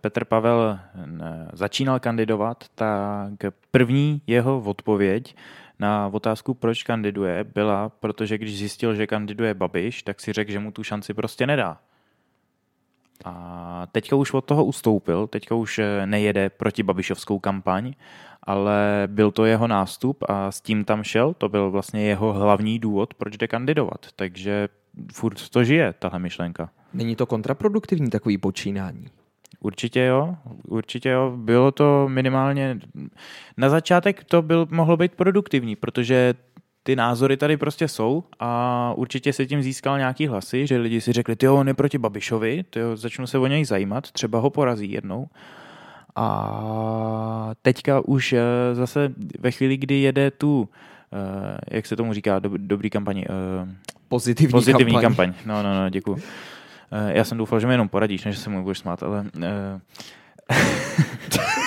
Petr 0.01 0.25
Pavel 0.25 0.79
eh, 0.79 1.47
začínal 1.53 1.99
kandidovat, 1.99 2.63
tak 2.75 3.33
první 3.71 4.21
jeho 4.27 4.61
odpověď 4.61 5.35
na 5.79 6.09
otázku, 6.13 6.53
proč 6.53 6.83
kandiduje, 6.83 7.43
byla, 7.43 7.89
protože 7.89 8.37
když 8.37 8.57
zjistil, 8.57 8.95
že 8.95 9.07
kandiduje 9.07 9.53
Babiš, 9.53 10.03
tak 10.03 10.21
si 10.21 10.33
řekl, 10.33 10.51
že 10.51 10.59
mu 10.59 10.71
tu 10.71 10.83
šanci 10.83 11.13
prostě 11.13 11.47
nedá. 11.47 11.77
A 13.25 13.87
teďka 13.91 14.15
už 14.15 14.33
od 14.33 14.45
toho 14.45 14.65
ustoupil, 14.65 15.27
teďka 15.27 15.55
už 15.55 15.79
eh, 15.79 16.05
nejede 16.05 16.49
proti 16.49 16.83
Babišovskou 16.83 17.39
kampaň, 17.39 17.93
ale 18.43 19.03
byl 19.07 19.31
to 19.31 19.45
jeho 19.45 19.67
nástup 19.67 20.23
a 20.29 20.51
s 20.51 20.61
tím 20.61 20.85
tam 20.85 21.03
šel, 21.03 21.33
to 21.33 21.49
byl 21.49 21.71
vlastně 21.71 22.03
jeho 22.03 22.33
hlavní 22.33 22.79
důvod, 22.79 23.13
proč 23.13 23.37
jde 23.37 23.47
kandidovat. 23.47 24.05
Takže 24.15 24.69
furt 25.13 25.49
to 25.49 25.63
žije, 25.63 25.93
tahle 25.99 26.19
myšlenka. 26.19 26.69
Není 26.93 27.15
to 27.15 27.25
kontraproduktivní 27.25 28.09
takový 28.09 28.37
počínání? 28.37 29.07
Určitě 29.59 30.03
jo, 30.03 30.35
určitě 30.67 31.09
jo. 31.09 31.33
Bylo 31.35 31.71
to 31.71 32.09
minimálně... 32.09 32.79
Na 33.57 33.69
začátek 33.69 34.23
to 34.23 34.41
byl, 34.41 34.67
mohlo 34.69 34.97
být 34.97 35.11
produktivní, 35.15 35.75
protože 35.75 36.33
ty 36.87 36.95
názory 36.95 37.37
tady 37.37 37.57
prostě 37.57 37.87
jsou 37.87 38.23
a 38.39 38.93
určitě 38.95 39.33
se 39.33 39.45
tím 39.45 39.61
získal 39.61 39.97
nějaký 39.97 40.27
hlasy, 40.27 40.67
že 40.67 40.77
lidi 40.77 41.01
si 41.01 41.13
řekli, 41.13 41.35
ty 41.35 41.47
on 41.47 41.67
je 41.67 41.73
proti 41.73 41.97
Babišovi, 41.97 42.63
tyjo, 42.69 42.97
začnu 42.97 43.27
se 43.27 43.37
o 43.37 43.47
něj 43.47 43.65
zajímat, 43.65 44.11
třeba 44.11 44.39
ho 44.39 44.49
porazí 44.49 44.91
jednou. 44.91 45.27
A 46.15 47.51
teďka 47.61 48.01
už 48.05 48.33
eh, 48.33 48.41
zase 48.73 49.13
ve 49.39 49.51
chvíli, 49.51 49.77
kdy 49.77 49.95
jede 49.95 50.31
tu, 50.31 50.69
eh, 51.13 51.57
jak 51.71 51.85
se 51.85 51.95
tomu 51.95 52.13
říká, 52.13 52.39
dobrý 52.57 52.89
kampaň, 52.89 53.19
eh, 53.19 53.25
Pozitivní, 54.07 54.51
Pozitivní 54.51 54.93
kampaň. 54.93 55.33
kampaň. 55.33 55.33
No, 55.45 55.63
no, 55.63 55.83
no, 55.83 55.89
děkuji. 55.89 56.21
Já 57.07 57.23
jsem 57.23 57.37
doufal, 57.37 57.59
že 57.59 57.67
mi 57.67 57.73
jenom 57.73 57.89
poradíš, 57.89 58.25
než 58.25 58.37
se 58.37 58.49
mu 58.49 58.63
budeš 58.63 58.77
smát, 58.77 59.03
ale... 59.03 59.25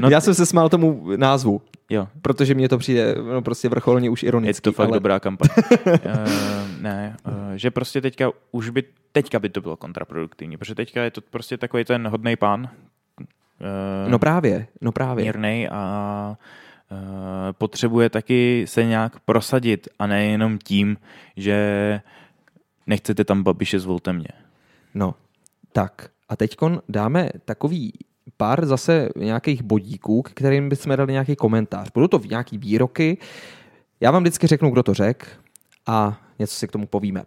no, 0.00 0.08
Já 0.10 0.20
jsem 0.20 0.34
se 0.34 0.46
smál 0.46 0.68
tomu 0.68 1.10
názvu. 1.16 1.62
Jo. 1.90 2.08
Protože 2.22 2.54
mně 2.54 2.68
to 2.68 2.78
přijde 2.78 3.14
no, 3.32 3.42
prostě 3.42 3.68
vrcholně 3.68 4.10
už 4.10 4.22
ironicky. 4.22 4.68
Je 4.68 4.72
to 4.72 4.72
fakt 4.72 4.88
ale... 4.88 4.96
dobrá 4.96 5.20
kampaň. 5.20 5.48
uh, 5.86 6.02
ne, 6.80 7.16
uh, 7.26 7.32
že 7.54 7.70
prostě 7.70 8.00
teďka 8.00 8.30
už 8.52 8.70
by, 8.70 8.84
teďka 9.12 9.38
by 9.38 9.48
to 9.48 9.60
bylo 9.60 9.76
kontraproduktivní, 9.76 10.56
protože 10.56 10.74
teďka 10.74 11.02
je 11.02 11.10
to 11.10 11.20
prostě 11.20 11.56
takový 11.56 11.84
ten 11.84 12.08
hodný 12.08 12.36
pán. 12.36 12.68
Uh, 13.20 14.10
no 14.10 14.18
právě, 14.18 14.66
no 14.80 14.92
právě. 14.92 15.24
Mírnej 15.24 15.68
a 15.72 16.36
uh, 16.90 16.98
potřebuje 17.52 18.10
taky 18.10 18.64
se 18.68 18.84
nějak 18.84 19.20
prosadit 19.20 19.88
a 19.98 20.06
nejenom 20.06 20.58
tím, 20.58 20.96
že 21.36 22.00
nechcete 22.86 23.24
tam 23.24 23.42
Babiše, 23.42 23.78
zvolte 23.78 24.12
mě. 24.12 24.28
No, 24.94 25.14
tak 25.72 26.10
a 26.28 26.36
teď 26.36 26.56
dáme 26.88 27.28
takový 27.44 27.92
pár 28.36 28.66
zase 28.66 29.08
nějakých 29.16 29.62
bodíků, 29.62 30.22
k 30.22 30.30
kterým 30.30 30.68
bychom 30.68 30.96
dali 30.96 31.12
nějaký 31.12 31.36
komentář. 31.36 31.88
Budou 31.94 32.08
to 32.08 32.20
nějaký 32.28 32.58
výroky, 32.58 33.18
já 34.00 34.10
vám 34.10 34.22
vždycky 34.22 34.46
řeknu, 34.46 34.70
kdo 34.70 34.82
to 34.82 34.94
řekl 34.94 35.26
a 35.86 36.20
něco 36.38 36.54
si 36.54 36.68
k 36.68 36.72
tomu 36.72 36.86
povíme. 36.86 37.24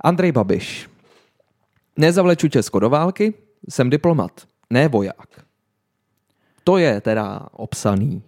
Andrej 0.00 0.32
Babiš. 0.32 0.90
Nezavleču 1.96 2.48
Česko 2.48 2.78
do 2.78 2.90
války, 2.90 3.34
jsem 3.68 3.90
diplomat, 3.90 4.48
ne 4.70 4.88
voják. 4.88 5.44
To 6.64 6.78
je 6.78 7.00
teda 7.00 7.46
obsaný, 7.52 8.22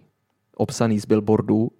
obsaný 0.55 0.99
z 0.99 1.05
billboardu 1.05 1.71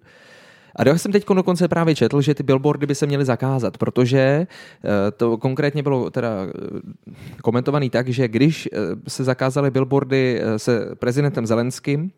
a 0.76 0.88
já 0.88 0.98
jsem 0.98 1.12
teď 1.12 1.24
dokonce 1.34 1.68
právě 1.68 1.94
četl, 1.94 2.20
že 2.20 2.34
ty 2.34 2.42
billboardy 2.42 2.86
by 2.86 2.94
se 2.94 3.06
měly 3.06 3.24
zakázat, 3.24 3.78
protože 3.78 4.18
eh, 4.18 5.10
to 5.10 5.38
konkrétně 5.38 5.82
bylo 5.82 6.10
teda 6.10 6.30
eh, 6.46 7.12
komentovaný 7.42 7.90
tak, 7.90 8.08
že 8.08 8.28
když 8.28 8.68
eh, 8.72 8.78
se 9.08 9.24
zakázaly 9.24 9.70
billboardy 9.70 10.40
se 10.56 10.88
prezidentem 10.98 11.46
Zelenským, 11.46 12.10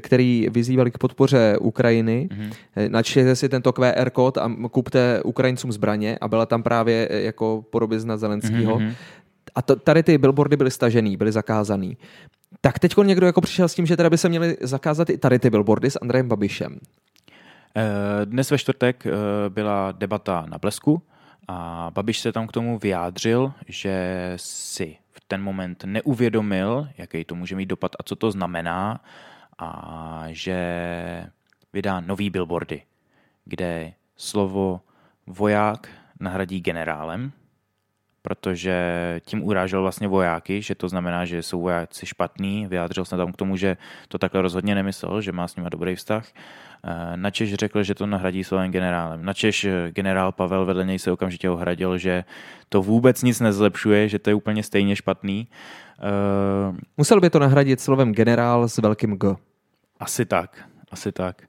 který 0.00 0.48
vyzývali 0.50 0.90
k 0.90 0.98
podpoře 0.98 1.58
Ukrajiny. 1.60 2.28
Mm-hmm. 2.30 2.90
Načtěte 2.90 3.36
si 3.36 3.48
tento 3.48 3.72
QR 3.72 4.10
kód 4.10 4.38
a 4.38 4.52
kupte 4.70 5.22
Ukrajincům 5.24 5.72
zbraně 5.72 6.18
a 6.20 6.28
byla 6.28 6.46
tam 6.46 6.62
právě 6.62 7.08
jako 7.10 7.64
podobizna 7.70 8.16
Zelenského. 8.16 8.78
Mm-hmm. 8.78 8.94
A 9.54 9.62
to, 9.62 9.76
tady 9.76 10.02
ty 10.02 10.18
billboardy 10.18 10.56
byly 10.56 10.70
stažený, 10.70 11.16
byly 11.16 11.32
zakázaný. 11.32 11.96
Tak 12.60 12.78
teď 12.78 12.96
někdo 13.02 13.26
jako 13.26 13.40
přišel 13.40 13.68
s 13.68 13.74
tím, 13.74 13.86
že 13.86 13.96
teda 13.96 14.10
by 14.10 14.18
se 14.18 14.28
měly 14.28 14.56
zakázat 14.60 15.10
i 15.10 15.18
tady 15.18 15.38
ty 15.38 15.50
billboardy 15.50 15.90
s 15.90 15.98
Andrejem 16.02 16.28
Babišem. 16.28 16.78
Eh, 17.76 18.26
dnes 18.26 18.50
ve 18.50 18.58
čtvrtek 18.58 19.06
eh, 19.06 19.10
byla 19.48 19.92
debata 19.92 20.46
na 20.48 20.58
Blesku 20.58 21.02
a 21.48 21.90
Babiš 21.94 22.18
se 22.18 22.32
tam 22.32 22.46
k 22.46 22.52
tomu 22.52 22.78
vyjádřil, 22.78 23.52
že 23.66 24.32
si 24.36 24.96
v 25.10 25.20
ten 25.28 25.42
moment 25.42 25.84
neuvědomil, 25.84 26.88
jaký 26.98 27.24
to 27.24 27.34
může 27.34 27.56
mít 27.56 27.66
dopad 27.66 27.92
a 27.98 28.02
co 28.02 28.16
to 28.16 28.30
znamená 28.30 29.00
a 29.58 30.24
že 30.28 31.26
vydá 31.72 32.00
nový 32.00 32.30
billboardy, 32.30 32.82
kde 33.44 33.92
slovo 34.16 34.80
voják 35.26 35.88
nahradí 36.20 36.60
generálem, 36.60 37.32
protože 38.24 38.74
tím 39.24 39.44
urážel 39.44 39.82
vlastně 39.82 40.08
vojáky, 40.08 40.62
že 40.62 40.74
to 40.74 40.88
znamená, 40.88 41.24
že 41.24 41.42
jsou 41.42 41.60
vojáci 41.60 42.06
špatný. 42.06 42.66
Vyjádřil 42.66 43.04
se 43.04 43.16
tam 43.16 43.32
k 43.32 43.36
tomu, 43.36 43.56
že 43.56 43.76
to 44.08 44.18
takhle 44.18 44.42
rozhodně 44.42 44.74
nemyslel, 44.74 45.20
že 45.20 45.32
má 45.32 45.48
s 45.48 45.56
nimi 45.56 45.70
dobrý 45.70 45.94
vztah. 45.94 46.24
Eh, 46.84 47.16
Načeš 47.16 47.54
řekl, 47.54 47.82
že 47.82 47.94
to 47.94 48.06
nahradí 48.06 48.44
slovem 48.44 48.70
generálem. 48.70 49.24
Načeš 49.24 49.64
eh, 49.64 49.90
generál 49.92 50.32
Pavel 50.32 50.64
vedle 50.64 50.84
něj 50.84 50.98
se 50.98 51.12
okamžitě 51.12 51.50
ohradil, 51.50 51.98
že 51.98 52.24
to 52.68 52.82
vůbec 52.82 53.22
nic 53.22 53.40
nezlepšuje, 53.40 54.08
že 54.08 54.18
to 54.18 54.30
je 54.30 54.34
úplně 54.34 54.62
stejně 54.62 54.96
špatný. 54.96 55.48
Uh, 56.02 56.76
Musel 56.96 57.20
by 57.20 57.30
to 57.30 57.38
nahradit 57.38 57.80
slovem 57.80 58.12
generál 58.12 58.68
s 58.68 58.78
velkým 58.78 59.16
G. 59.16 59.34
Asi 60.00 60.24
tak, 60.24 60.68
asi 60.90 61.12
tak. 61.12 61.42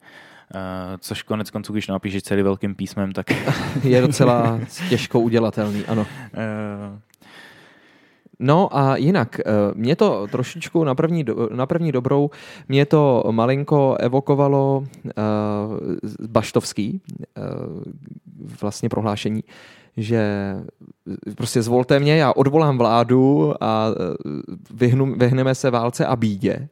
Uh, 0.53 0.62
což 0.99 1.23
konec 1.23 1.49
konců, 1.49 1.73
když 1.73 1.88
napíšeš 1.88 2.23
celý 2.23 2.41
velkým 2.41 2.75
písmem, 2.75 3.12
tak... 3.12 3.25
je 3.84 4.01
docela 4.01 4.60
těžko 4.89 5.19
udělatelný, 5.19 5.86
ano. 5.86 6.01
Uh, 6.01 6.99
No 8.39 8.77
a 8.77 8.97
jinak, 8.97 9.39
eh, 9.39 9.43
mě 9.73 9.95
to 9.95 10.27
trošičku 10.27 10.84
na 10.84 10.95
první, 10.95 11.23
do, 11.23 11.49
na 11.53 11.65
první 11.65 11.91
dobrou, 11.91 12.29
mě 12.67 12.86
to 12.86 13.23
malinko 13.31 13.95
evokovalo 13.99 14.77
uh, 14.77 15.13
Baštovský 16.27 17.01
uh, 17.38 17.84
vlastně 18.62 18.89
prohlášení, 18.89 19.43
že 19.97 20.53
prostě 21.36 21.62
zvolte 21.62 21.99
mě, 21.99 22.17
já 22.17 22.34
odvolám 22.34 22.77
vládu 22.77 23.53
a 23.63 23.88
vyhnu, 24.73 25.15
vyhneme 25.15 25.55
se 25.55 25.71
válce 25.71 26.05
a 26.05 26.15
bídě. 26.15 26.67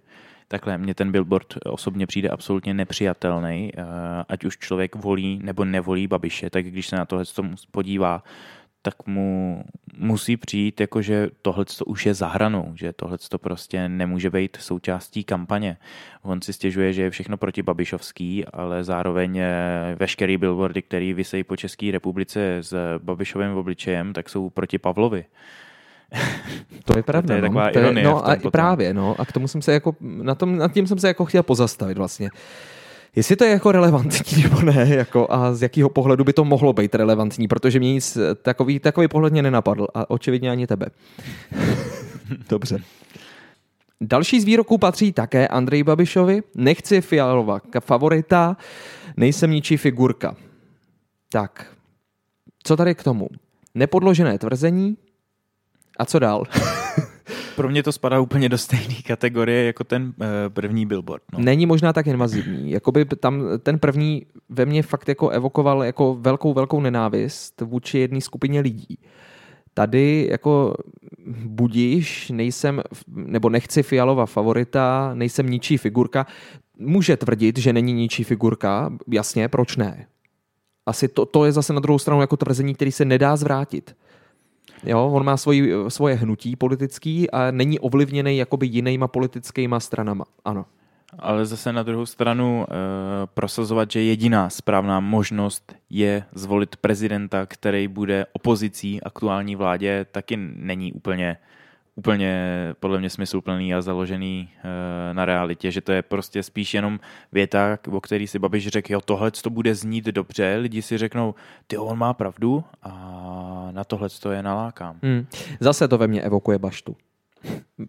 Takhle, 0.53 0.77
mně 0.77 0.95
ten 0.95 1.11
billboard 1.11 1.53
osobně 1.65 2.07
přijde 2.07 2.29
absolutně 2.29 2.73
nepřijatelný, 2.73 3.71
ať 4.29 4.45
už 4.45 4.57
člověk 4.57 4.95
volí 4.95 5.39
nebo 5.43 5.65
nevolí 5.65 6.07
Babiše, 6.07 6.49
tak 6.49 6.65
když 6.65 6.87
se 6.87 6.95
na 6.95 7.05
tohle 7.05 7.25
podívá 7.71 8.23
tak 8.81 9.07
mu 9.07 9.63
musí 9.97 10.37
přijít, 10.37 10.81
jako 10.81 11.01
že 11.01 11.29
tohle 11.41 11.65
už 11.85 12.05
je 12.05 12.13
za 12.13 12.27
hranou, 12.27 12.71
že 12.75 12.93
tohle 12.93 13.17
prostě 13.37 13.89
nemůže 13.89 14.29
být 14.29 14.57
součástí 14.59 15.23
kampaně. 15.23 15.77
On 16.21 16.41
si 16.41 16.53
stěžuje, 16.53 16.93
že 16.93 17.01
je 17.01 17.09
všechno 17.09 17.37
proti 17.37 17.63
Babišovský, 17.63 18.45
ale 18.45 18.83
zároveň 18.83 19.37
eh, 19.37 19.95
veškerý 19.99 20.37
billboardy, 20.37 20.81
který 20.81 21.13
vysejí 21.13 21.43
po 21.43 21.55
České 21.55 21.91
republice 21.91 22.57
s 22.61 22.97
Babišovým 22.97 23.57
obličejem, 23.57 24.13
tak 24.13 24.29
jsou 24.29 24.49
proti 24.49 24.77
Pavlovi. 24.77 25.25
To 26.85 26.97
je 26.97 27.03
pravda. 27.03 27.27
to 27.27 27.33
je 27.33 27.41
no. 27.41 27.47
taková 27.47 27.63
no. 27.65 27.79
ironie. 27.81 28.05
No 28.05 28.27
a 28.27 28.35
potom. 28.35 28.51
právě, 28.51 28.93
no. 28.93 29.15
A 29.17 29.25
k 29.25 29.31
tomu 29.31 29.47
jsem 29.47 29.61
se 29.61 29.73
jako, 29.73 29.95
na 30.01 30.35
tom, 30.35 30.57
nad 30.57 30.73
tím 30.73 30.87
jsem 30.87 30.99
se 30.99 31.07
jako 31.07 31.25
chtěl 31.25 31.43
pozastavit 31.43 31.97
vlastně. 31.97 32.29
Jestli 33.15 33.35
to 33.35 33.43
je 33.43 33.51
jako 33.51 33.71
relevantní 33.71 34.43
nebo 34.43 34.61
ne, 34.61 34.87
jako 34.89 35.27
a 35.29 35.53
z 35.53 35.61
jakého 35.61 35.89
pohledu 35.89 36.23
by 36.23 36.33
to 36.33 36.45
mohlo 36.45 36.73
být 36.73 36.95
relevantní, 36.95 37.47
protože 37.47 37.79
mě 37.79 37.93
nic 37.93 38.17
takový, 38.41 38.79
takový 38.79 39.07
pohled 39.07 39.33
mě 39.33 39.41
nenapadl 39.41 39.87
a 39.93 40.09
očividně 40.09 40.51
ani 40.51 40.67
tebe. 40.67 40.85
Dobře. 42.49 42.79
Další 44.01 44.41
z 44.41 44.43
výroků 44.43 44.77
patří 44.77 45.13
také 45.13 45.47
Andrej 45.47 45.83
Babišovi. 45.83 46.41
Nechci 46.55 47.01
Fialova 47.01 47.59
favorita, 47.79 48.57
nejsem 49.17 49.51
ničí 49.51 49.77
figurka. 49.77 50.35
Tak, 51.29 51.67
co 52.63 52.77
tady 52.77 52.95
k 52.95 53.03
tomu? 53.03 53.27
Nepodložené 53.75 54.37
tvrzení. 54.37 54.97
A 55.99 56.05
co 56.05 56.19
dál? 56.19 56.43
Pro 57.55 57.69
mě 57.69 57.83
to 57.83 57.91
spadá 57.91 58.19
úplně 58.19 58.49
do 58.49 58.57
stejné 58.57 58.95
kategorie 59.07 59.65
jako 59.65 59.83
ten 59.83 60.03
uh, 60.03 60.13
první 60.49 60.85
billboard. 60.85 61.23
No. 61.33 61.39
Není 61.39 61.65
možná 61.65 61.93
tak 61.93 62.07
invazivní. 62.07 62.71
Jakoby 62.71 63.05
tam 63.05 63.43
ten 63.59 63.79
první 63.79 64.25
ve 64.49 64.65
mně 64.65 64.83
fakt 64.83 65.09
jako 65.09 65.29
evokoval 65.29 65.83
jako 65.83 66.15
velkou, 66.15 66.53
velkou 66.53 66.81
nenávist 66.81 67.61
vůči 67.61 67.97
jedné 67.97 68.21
skupině 68.21 68.59
lidí. 68.59 68.97
Tady 69.73 70.27
jako 70.31 70.73
budíš, 71.45 72.29
nejsem, 72.29 72.81
nebo 73.07 73.49
nechci 73.49 73.83
Fialova 73.83 74.25
favorita, 74.25 75.11
nejsem 75.13 75.49
ničí 75.49 75.77
figurka. 75.77 76.25
Může 76.79 77.17
tvrdit, 77.17 77.57
že 77.57 77.73
není 77.73 77.93
ničí 77.93 78.23
figurka, 78.23 78.93
jasně, 79.11 79.47
proč 79.47 79.77
ne? 79.77 80.07
Asi 80.85 81.07
to, 81.07 81.25
to 81.25 81.45
je 81.45 81.51
zase 81.51 81.73
na 81.73 81.79
druhou 81.79 81.99
stranu 81.99 82.21
jako 82.21 82.37
tvrzení, 82.37 82.73
který 82.75 82.91
se 82.91 83.05
nedá 83.05 83.35
zvrátit. 83.35 83.95
Jo, 84.83 85.11
on 85.13 85.25
má 85.25 85.37
svoji, 85.37 85.73
svoje 85.87 86.15
hnutí 86.15 86.55
politický 86.55 87.31
a 87.31 87.51
není 87.51 87.79
ovlivněný 87.79 88.37
jakoby 88.37 88.67
jinýma 88.67 89.07
politickýma 89.07 89.79
stranama. 89.79 90.25
Ano. 90.45 90.65
Ale 91.19 91.45
zase 91.45 91.73
na 91.73 91.83
druhou 91.83 92.05
stranu 92.05 92.65
e, 92.65 92.73
prosazovat, 93.33 93.91
že 93.91 94.01
jediná 94.01 94.49
správná 94.49 94.99
možnost 94.99 95.75
je 95.89 96.23
zvolit 96.35 96.75
prezidenta, 96.75 97.45
který 97.45 97.87
bude 97.87 98.25
opozicí 98.33 99.03
aktuální 99.03 99.55
vládě, 99.55 100.05
taky 100.11 100.37
není 100.55 100.93
úplně 100.93 101.37
úplně 101.95 102.49
podle 102.79 102.99
mě 102.99 103.09
smysluplný 103.09 103.73
a 103.73 103.81
založený 103.81 104.49
e, 104.49 105.13
na 105.13 105.25
realitě, 105.25 105.71
že 105.71 105.81
to 105.81 105.91
je 105.91 106.01
prostě 106.01 106.43
spíš 106.43 106.73
jenom 106.73 106.99
věta, 107.31 107.77
o 107.91 108.01
který 108.01 108.27
si 108.27 108.39
Babiš 108.39 108.67
řekl, 108.67 108.93
jo, 108.93 109.01
tohle 109.01 109.31
to 109.31 109.49
bude 109.49 109.75
znít 109.75 110.05
dobře, 110.05 110.57
lidi 110.61 110.81
si 110.81 110.97
řeknou, 110.97 111.35
ty 111.67 111.77
on 111.77 111.97
má 111.97 112.13
pravdu 112.13 112.63
a 112.83 113.69
na 113.71 113.83
tohle 113.83 114.09
to 114.09 114.31
je 114.31 114.43
nalákám. 114.43 114.99
Hmm. 115.03 115.25
Zase 115.59 115.87
to 115.87 115.97
ve 115.97 116.07
mně 116.07 116.21
evokuje 116.21 116.59
baštu. 116.59 116.95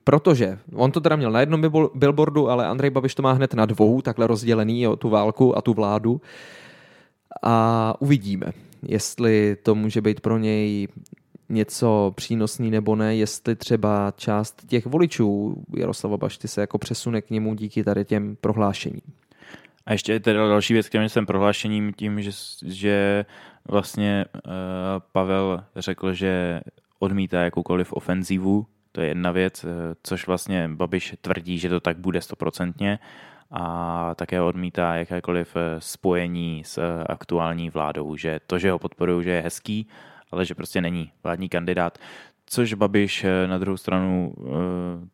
Protože 0.05 0.59
on 0.75 0.93
to 0.93 1.01
teda 1.01 1.17
měl 1.17 1.31
na 1.31 1.41
jednom 1.41 1.61
billboardu, 1.95 2.51
ale 2.51 2.67
Andrej 2.67 2.91
Babiš 2.91 3.15
to 3.15 3.23
má 3.23 3.33
hned 3.33 3.55
na 3.55 3.67
dvou, 3.67 4.01
takhle 4.01 4.27
rozdělený, 4.27 4.83
jo, 4.83 4.97
tu 4.97 5.09
válku 5.09 5.59
a 5.59 5.63
tu 5.63 5.75
vládu. 5.75 6.21
A 7.43 7.95
uvidíme, 7.99 8.47
jestli 8.83 9.57
to 9.63 9.75
může 9.75 10.01
být 10.01 10.21
pro 10.21 10.39
něj 10.39 10.89
něco 11.55 12.13
přínosný 12.17 12.71
nebo 12.71 12.97
ne, 12.97 13.17
jestli 13.17 13.57
třeba 13.57 14.13
část 14.17 14.67
těch 14.67 14.87
voličů 14.87 15.57
Jaroslava 15.77 16.17
Bašty 16.17 16.49
se 16.49 16.61
jako 16.61 16.79
přesune 16.79 17.23
k 17.23 17.31
němu 17.31 17.55
díky 17.55 17.85
tady 17.85 18.05
těm 18.05 18.37
prohlášením. 18.41 19.03
A 19.87 19.93
ještě 19.93 20.21
teda 20.21 20.49
další 20.49 20.73
věc 20.73 20.89
k 20.89 20.93
těm 20.93 21.09
jsem 21.09 21.27
prohlášením 21.27 21.93
tím, 21.93 22.23
že, 22.23 22.31
že 22.67 23.25
vlastně 23.69 24.25
uh, 24.35 24.41
Pavel 25.13 25.65
řekl, 25.77 26.13
že 26.13 26.61
odmítá 26.99 27.41
jakoukoliv 27.43 27.93
ofenzívu, 27.93 28.67
to 28.93 29.01
je 29.01 29.09
jedna 29.09 29.31
věc, 29.31 29.65
uh, 29.65 29.71
což 30.03 30.27
vlastně 30.27 30.69
Babiš 30.69 31.15
tvrdí, 31.21 31.59
že 31.59 31.69
to 31.69 31.81
tak 31.81 31.99
bude 31.99 32.21
stoprocentně 32.21 32.99
a 33.51 34.15
také 34.15 34.41
odmítá 34.41 34.95
jakékoliv 34.95 35.57
eh, 35.57 35.81
spojení 35.81 36.63
s 36.65 37.03
aktuální 37.07 37.71
vládou, 37.71 38.17
že 38.17 38.41
to, 38.47 38.59
že 38.59 38.71
ho 38.71 38.79
podporují, 38.79 39.25
že 39.25 39.31
je 39.31 39.41
hezký, 39.41 39.89
ale 40.35 40.45
že 40.45 40.55
prostě 40.55 40.81
není 40.81 41.13
vládní 41.23 41.49
kandidát, 41.49 41.99
což 42.47 42.75
Babiš 42.75 43.25
eh, 43.25 43.47
na 43.47 43.59
druhou 43.59 43.77
stranu 43.77 44.35
uh, 44.37 44.47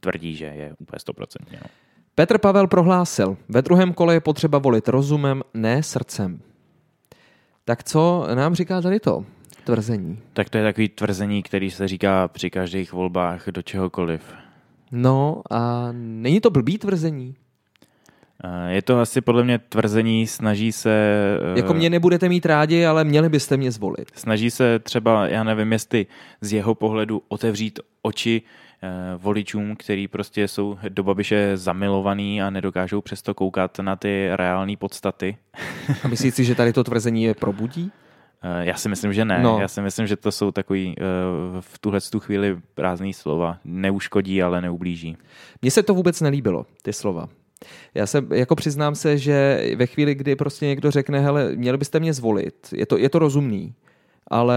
tvrdí, 0.00 0.34
že 0.34 0.44
je 0.44 0.74
úplně 0.78 0.98
stoprocentně. 0.98 1.58
No. 1.62 1.70
Petr 2.14 2.38
Pavel 2.38 2.66
prohlásil, 2.66 3.36
ve 3.48 3.62
druhém 3.62 3.92
kole 3.92 4.14
je 4.14 4.20
potřeba 4.20 4.58
volit 4.58 4.88
rozumem, 4.88 5.42
ne 5.54 5.82
srdcem. 5.82 6.40
Tak 7.64 7.84
co 7.84 8.26
nám 8.34 8.54
říká 8.54 8.80
tady 8.80 9.00
to 9.00 9.24
tvrzení? 9.64 10.18
Tak 10.32 10.50
to 10.50 10.58
je 10.58 10.64
takový 10.64 10.88
tvrzení, 10.88 11.42
který 11.42 11.70
se 11.70 11.88
říká 11.88 12.28
při 12.28 12.50
každých 12.50 12.92
volbách 12.92 13.48
do 13.48 13.62
čehokoliv. 13.62 14.34
No 14.92 15.42
a 15.50 15.88
není 15.92 16.40
to 16.40 16.50
blbý 16.50 16.78
tvrzení? 16.78 17.34
Eh, 18.44 18.72
je 18.72 18.82
to 18.82 19.00
asi 19.00 19.20
podle 19.20 19.44
mě 19.44 19.58
tvrzení, 19.58 20.26
snaží 20.26 20.72
se... 20.72 20.90
Eh, 21.54 21.58
jako 21.58 21.74
mě 21.74 21.90
nebudete 21.90 22.28
mít 22.28 22.46
rádi, 22.46 22.86
ale 22.86 23.04
měli 23.04 23.28
byste 23.28 23.56
mě 23.56 23.70
zvolit. 23.70 24.10
Snaží 24.14 24.50
se 24.50 24.78
třeba, 24.78 25.28
já 25.28 25.44
nevím, 25.44 25.72
jestli 25.72 26.06
z 26.40 26.52
jeho 26.52 26.74
pohledu 26.74 27.22
otevřít 27.28 27.80
oči 28.02 28.42
eh, 28.82 28.88
voličům, 29.16 29.76
který 29.76 30.08
prostě 30.08 30.48
jsou 30.48 30.78
do 30.88 31.02
Babiše 31.02 31.56
zamilovaný 31.56 32.42
a 32.42 32.50
nedokážou 32.50 33.00
přesto 33.00 33.34
koukat 33.34 33.78
na 33.78 33.96
ty 33.96 34.28
reální 34.32 34.76
podstaty. 34.76 35.36
A 36.04 36.08
myslíš 36.08 36.34
si, 36.34 36.44
že 36.44 36.54
tady 36.54 36.72
to 36.72 36.84
tvrzení 36.84 37.22
je 37.22 37.34
probudí? 37.34 37.92
Já 38.60 38.74
si 38.74 38.88
myslím, 38.88 39.12
že 39.12 39.24
ne. 39.24 39.42
No. 39.42 39.58
Já 39.60 39.68
si 39.68 39.82
myslím, 39.82 40.06
že 40.06 40.16
to 40.16 40.32
jsou 40.32 40.50
takový 40.50 40.96
v 41.60 41.78
tuhle 41.78 42.00
tu 42.00 42.20
chvíli 42.20 42.58
prázdný 42.74 43.12
slova. 43.12 43.58
Neuškodí, 43.64 44.42
ale 44.42 44.60
neublíží. 44.60 45.16
Mně 45.62 45.70
se 45.70 45.82
to 45.82 45.94
vůbec 45.94 46.20
nelíbilo, 46.20 46.66
ty 46.82 46.92
slova. 46.92 47.28
Já 47.94 48.06
se 48.06 48.24
jako 48.30 48.56
přiznám 48.56 48.94
se, 48.94 49.18
že 49.18 49.64
ve 49.76 49.86
chvíli, 49.86 50.14
kdy 50.14 50.36
prostě 50.36 50.66
někdo 50.66 50.90
řekne, 50.90 51.20
hele, 51.20 51.52
měli 51.54 51.78
byste 51.78 52.00
mě 52.00 52.12
zvolit, 52.12 52.54
je 52.72 52.86
to, 52.86 52.96
je 52.96 53.08
to 53.08 53.18
rozumný, 53.18 53.74
ale 54.30 54.56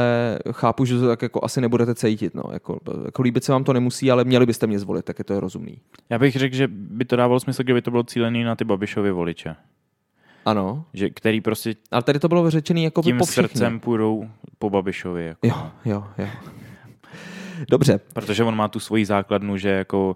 chápu, 0.51 0.85
že 0.85 0.99
to 0.99 1.07
tak 1.07 1.21
jako 1.21 1.45
asi 1.45 1.61
nebudete 1.61 1.95
cítit. 1.95 2.35
No. 2.35 2.43
Jako, 2.51 2.79
jako 3.05 3.21
líbit 3.21 3.43
se 3.43 3.51
vám 3.51 3.63
to 3.63 3.73
nemusí, 3.73 4.11
ale 4.11 4.23
měli 4.23 4.45
byste 4.45 4.67
mě 4.67 4.79
zvolit, 4.79 5.05
tak 5.05 5.19
je 5.19 5.25
to 5.25 5.39
rozumný. 5.39 5.77
Já 6.09 6.19
bych 6.19 6.35
řekl, 6.35 6.55
že 6.55 6.67
by 6.67 7.05
to 7.05 7.15
dávalo 7.15 7.39
smysl, 7.39 7.63
kdyby 7.63 7.81
to 7.81 7.91
bylo 7.91 8.03
cílený 8.03 8.43
na 8.43 8.55
ty 8.55 8.65
Babišovy 8.65 9.11
voliče. 9.11 9.55
Ano. 10.45 10.85
Že, 10.93 11.09
který 11.09 11.41
prostě 11.41 11.75
Ale 11.91 12.03
tady 12.03 12.19
to 12.19 12.27
bylo 12.27 12.49
řečený 12.49 12.83
jako 12.83 13.01
tím 13.01 13.17
po 13.17 13.25
srdcem 13.25 13.79
půjdou 13.79 14.29
po 14.59 14.69
Babišovi. 14.69 15.25
Jako. 15.25 15.47
Jo, 15.47 15.71
jo, 15.85 16.03
jo. 16.17 16.27
Dobře. 17.69 17.99
Protože 18.13 18.43
on 18.43 18.55
má 18.55 18.67
tu 18.67 18.79
svoji 18.79 19.05
základnu, 19.05 19.57
že 19.57 19.69
jako 19.69 20.15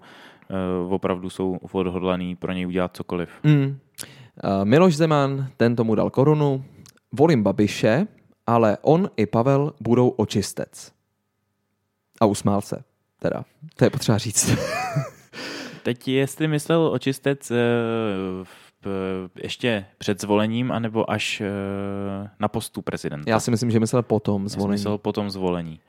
uh, 0.84 0.92
opravdu 0.92 1.30
jsou 1.30 1.58
odhodlaný 1.72 2.36
pro 2.36 2.52
něj 2.52 2.66
udělat 2.66 2.96
cokoliv. 2.96 3.30
Mm. 3.42 3.64
Uh, 3.64 4.64
Miloš 4.64 4.96
Zeman, 4.96 5.48
ten 5.56 5.76
tomu 5.76 5.94
dal 5.94 6.10
korunu. 6.10 6.64
Volím 7.12 7.42
Babiše, 7.42 8.06
ale 8.46 8.78
on 8.82 9.10
i 9.16 9.26
Pavel 9.26 9.72
budou 9.80 10.08
očistec. 10.08 10.92
A 12.20 12.26
usmál 12.26 12.60
se. 12.60 12.84
Teda, 13.18 13.44
to 13.76 13.84
je 13.84 13.90
potřeba 13.90 14.18
říct. 14.18 14.58
Teď 15.82 16.08
jestli 16.08 16.48
myslel 16.48 16.86
očistec 16.86 17.50
uh, 17.50 17.56
ještě 19.42 19.86
před 19.98 20.20
zvolením, 20.20 20.72
anebo 20.72 21.10
až 21.10 21.42
na 22.40 22.48
postu 22.48 22.82
prezidenta? 22.82 23.30
Já 23.30 23.40
si 23.40 23.50
myslím, 23.50 23.70
že 23.70 23.80
myslel 23.80 24.02
potom 24.02 24.48
zvolení. 24.48 24.70
Já 24.70 24.72
myslel 24.72 24.98
potom 24.98 25.30
zvolení. 25.30 25.80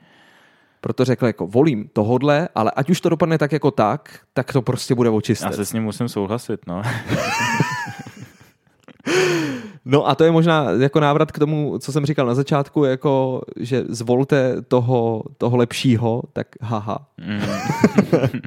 Proto 0.81 1.05
řekl 1.05 1.27
jako 1.27 1.47
volím 1.47 1.89
tohodle, 1.93 2.49
ale 2.55 2.71
ať 2.71 2.89
už 2.89 3.01
to 3.01 3.09
dopadne 3.09 3.37
tak 3.37 3.51
jako 3.51 3.71
tak, 3.71 4.19
tak 4.33 4.53
to 4.53 4.61
prostě 4.61 4.95
bude 4.95 5.09
očistet. 5.09 5.45
Já 5.45 5.51
se 5.51 5.65
s 5.65 5.73
ním 5.73 5.83
musím 5.83 6.09
souhlasit, 6.09 6.59
no. 6.67 6.81
no 9.85 10.07
a 10.07 10.15
to 10.15 10.23
je 10.23 10.31
možná 10.31 10.71
jako 10.71 10.99
návrat 10.99 11.31
k 11.31 11.39
tomu, 11.39 11.79
co 11.79 11.91
jsem 11.91 12.05
říkal 12.05 12.25
na 12.25 12.35
začátku, 12.35 12.83
jako, 12.83 13.41
že 13.59 13.83
zvolte 13.89 14.61
toho, 14.61 15.23
toho 15.37 15.57
lepšího, 15.57 16.21
tak 16.33 16.47
haha. 16.61 17.07
Mm. 17.17 17.41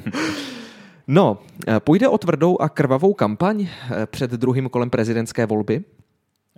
no, 1.09 1.38
půjde 1.79 2.09
o 2.09 2.18
tvrdou 2.18 2.61
a 2.61 2.68
krvavou 2.68 3.14
kampaň 3.14 3.66
eh, 3.66 4.07
před 4.07 4.31
druhým 4.31 4.68
kolem 4.68 4.90
prezidentské 4.90 5.47
volby. 5.47 5.85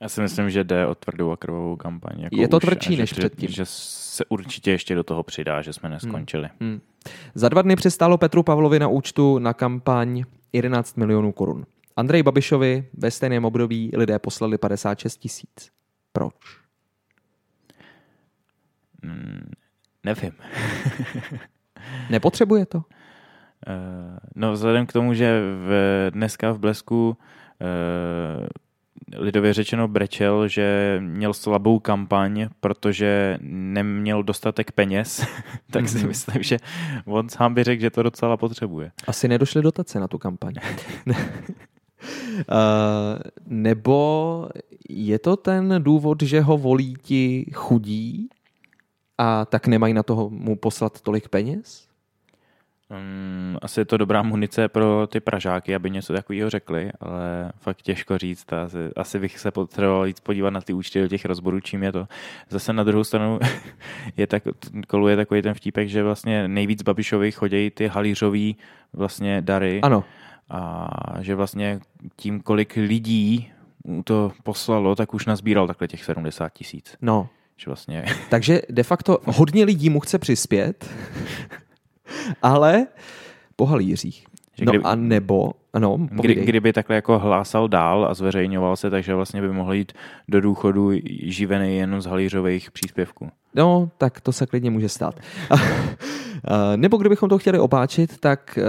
Já 0.04 0.08
si 0.08 0.20
myslím, 0.20 0.50
že 0.50 0.64
jde 0.64 0.86
o 0.86 0.94
tvrdou 0.94 1.30
a 1.30 1.36
krvavou 1.36 1.76
kampaň. 1.76 2.20
Jako 2.20 2.40
je 2.40 2.48
to 2.48 2.60
tvrdší 2.60 2.96
než 2.96 3.10
že, 3.10 3.16
předtím. 3.16 3.50
Že 3.50 3.64
se 3.64 4.24
určitě 4.28 4.70
ještě 4.70 4.94
do 4.94 5.04
toho 5.04 5.22
přidá, 5.22 5.62
že 5.62 5.72
jsme 5.72 5.88
neskončili. 5.88 6.48
Hmm. 6.60 6.70
Hmm. 6.70 6.80
Za 7.34 7.48
dva 7.48 7.62
dny 7.62 7.76
přistálo 7.76 8.18
Petru 8.18 8.42
Pavlovi 8.42 8.78
na 8.78 8.88
účtu 8.88 9.38
na 9.38 9.52
kampaň 9.52 10.24
11 10.52 10.96
milionů 10.96 11.32
korun. 11.32 11.66
Andrej 11.96 12.22
Babišovi 12.22 12.88
ve 12.92 13.10
stejném 13.10 13.44
období 13.44 13.90
lidé 13.94 14.18
poslali 14.18 14.58
56 14.58 15.16
tisíc. 15.16 15.70
Proč? 16.12 16.34
Hmm, 19.04 19.50
nevím. 20.04 20.32
Nepotřebuje 22.10 22.66
to? 22.66 22.78
Uh, 22.78 22.84
no 24.34 24.52
vzhledem 24.52 24.86
k 24.86 24.92
tomu, 24.92 25.14
že 25.14 25.40
v, 25.40 26.10
dneska 26.10 26.52
v 26.52 26.58
Blesku 26.58 27.16
uh, 27.60 28.46
lidově 29.12 29.54
řečeno 29.54 29.88
brečel, 29.88 30.48
že 30.48 30.98
měl 31.00 31.34
slabou 31.34 31.78
kampaň, 31.78 32.48
protože 32.60 33.38
neměl 33.40 34.22
dostatek 34.22 34.72
peněz, 34.72 35.26
tak 35.70 35.88
si 35.88 35.98
mhm. 35.98 36.08
myslím, 36.08 36.42
že 36.42 36.58
on 37.06 37.28
sám 37.28 37.54
by 37.54 37.64
řekl, 37.64 37.80
že 37.80 37.90
to 37.90 38.02
docela 38.02 38.36
potřebuje. 38.36 38.92
Asi 39.06 39.28
nedošly 39.28 39.62
dotace 39.62 40.00
na 40.00 40.08
tu 40.08 40.18
kampaň. 40.18 40.54
uh, 41.06 41.14
nebo 43.46 44.48
je 44.88 45.18
to 45.18 45.36
ten 45.36 45.74
důvod, 45.78 46.22
že 46.22 46.40
ho 46.40 46.58
volí 46.58 46.94
ti 47.02 47.50
chudí 47.54 48.28
a 49.18 49.44
tak 49.44 49.66
nemají 49.66 49.94
na 49.94 50.02
toho 50.02 50.30
mu 50.30 50.56
poslat 50.56 51.00
tolik 51.00 51.28
peněz? 51.28 51.93
Um, 52.98 53.58
asi 53.62 53.80
je 53.80 53.84
to 53.84 53.96
dobrá 53.96 54.22
munice 54.22 54.68
pro 54.68 55.06
ty 55.06 55.20
Pražáky, 55.20 55.74
aby 55.74 55.90
něco 55.90 56.12
takového 56.12 56.50
řekli, 56.50 56.90
ale 57.00 57.52
fakt 57.60 57.82
těžko 57.82 58.18
říct. 58.18 58.52
Asi, 58.52 58.78
asi 58.96 59.18
bych 59.18 59.38
se 59.38 59.50
potřeboval 59.50 60.06
jít 60.06 60.20
podívat 60.20 60.50
na 60.50 60.60
ty 60.60 60.72
účty 60.72 61.00
do 61.00 61.08
těch 61.08 61.24
rozborů, 61.24 61.60
čím 61.60 61.82
je 61.82 61.92
to. 61.92 62.08
Zase 62.48 62.72
na 62.72 62.84
druhou 62.84 63.04
stranu 63.04 63.38
je 64.16 64.26
tak, 64.26 64.42
koluje 64.88 65.16
takový 65.16 65.42
ten 65.42 65.54
vtípek, 65.54 65.88
že 65.88 66.02
vlastně 66.02 66.48
nejvíc 66.48 66.82
Babišovi 66.82 67.32
chodí 67.32 67.70
ty 67.70 67.88
halířový 67.88 68.56
vlastně 68.92 69.42
dary. 69.42 69.80
Ano. 69.82 70.04
A 70.50 70.88
že 71.20 71.34
vlastně 71.34 71.80
tím, 72.16 72.40
kolik 72.40 72.76
lidí 72.76 73.52
to 74.04 74.32
poslalo, 74.42 74.94
tak 74.94 75.14
už 75.14 75.26
nazbíral 75.26 75.66
takhle 75.66 75.88
těch 75.88 76.04
70 76.04 76.48
tisíc. 76.48 76.96
No. 77.02 77.28
Že 77.56 77.64
vlastně... 77.66 78.04
Takže 78.30 78.62
de 78.70 78.82
facto 78.82 79.18
hodně 79.24 79.64
lidí 79.64 79.90
mu 79.90 80.00
chce 80.00 80.18
přispět, 80.18 80.90
ale 82.42 82.86
po 83.56 83.66
halířích. 83.66 84.26
No 84.62 84.70
kdyby, 84.70 84.84
a 84.84 84.94
nebo, 84.94 85.52
no, 85.78 85.98
kdy, 86.10 86.34
kdyby 86.34 86.72
takhle 86.72 86.96
jako 86.96 87.18
hlásal 87.18 87.68
dál 87.68 88.06
a 88.10 88.14
zveřejňoval 88.14 88.76
se, 88.76 88.90
takže 88.90 89.14
vlastně 89.14 89.40
by 89.40 89.48
mohl 89.48 89.74
jít 89.74 89.92
do 90.28 90.40
důchodu 90.40 90.90
živený 91.22 91.76
jen 91.76 92.00
z 92.00 92.06
halířových 92.06 92.70
příspěvků. 92.70 93.28
No, 93.54 93.90
tak 93.98 94.20
to 94.20 94.32
se 94.32 94.46
klidně 94.46 94.70
může 94.70 94.88
stát. 94.88 95.20
nebo 96.76 96.96
kdybychom 96.96 97.28
to 97.28 97.38
chtěli 97.38 97.58
opáčit, 97.58 98.18
tak 98.20 98.58
eh, 98.58 98.62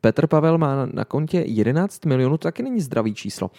Petr 0.00 0.26
Pavel 0.26 0.58
má 0.58 0.86
na 0.86 1.04
kontě 1.04 1.44
11 1.46 2.06
milionů, 2.06 2.38
to 2.38 2.48
taky 2.48 2.62
není 2.62 2.80
zdravý 2.80 3.14
číslo. 3.14 3.50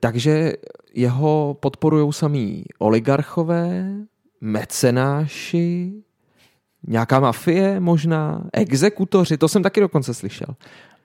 Takže 0.00 0.52
jeho 0.94 1.56
podporují 1.60 2.12
samý 2.12 2.64
oligarchové, 2.78 3.92
mecenáši, 4.40 5.92
nějaká 6.88 7.20
mafie 7.20 7.80
možná, 7.80 8.44
exekutoři, 8.52 9.38
to 9.38 9.48
jsem 9.48 9.62
taky 9.62 9.80
dokonce 9.80 10.14
slyšel. 10.14 10.54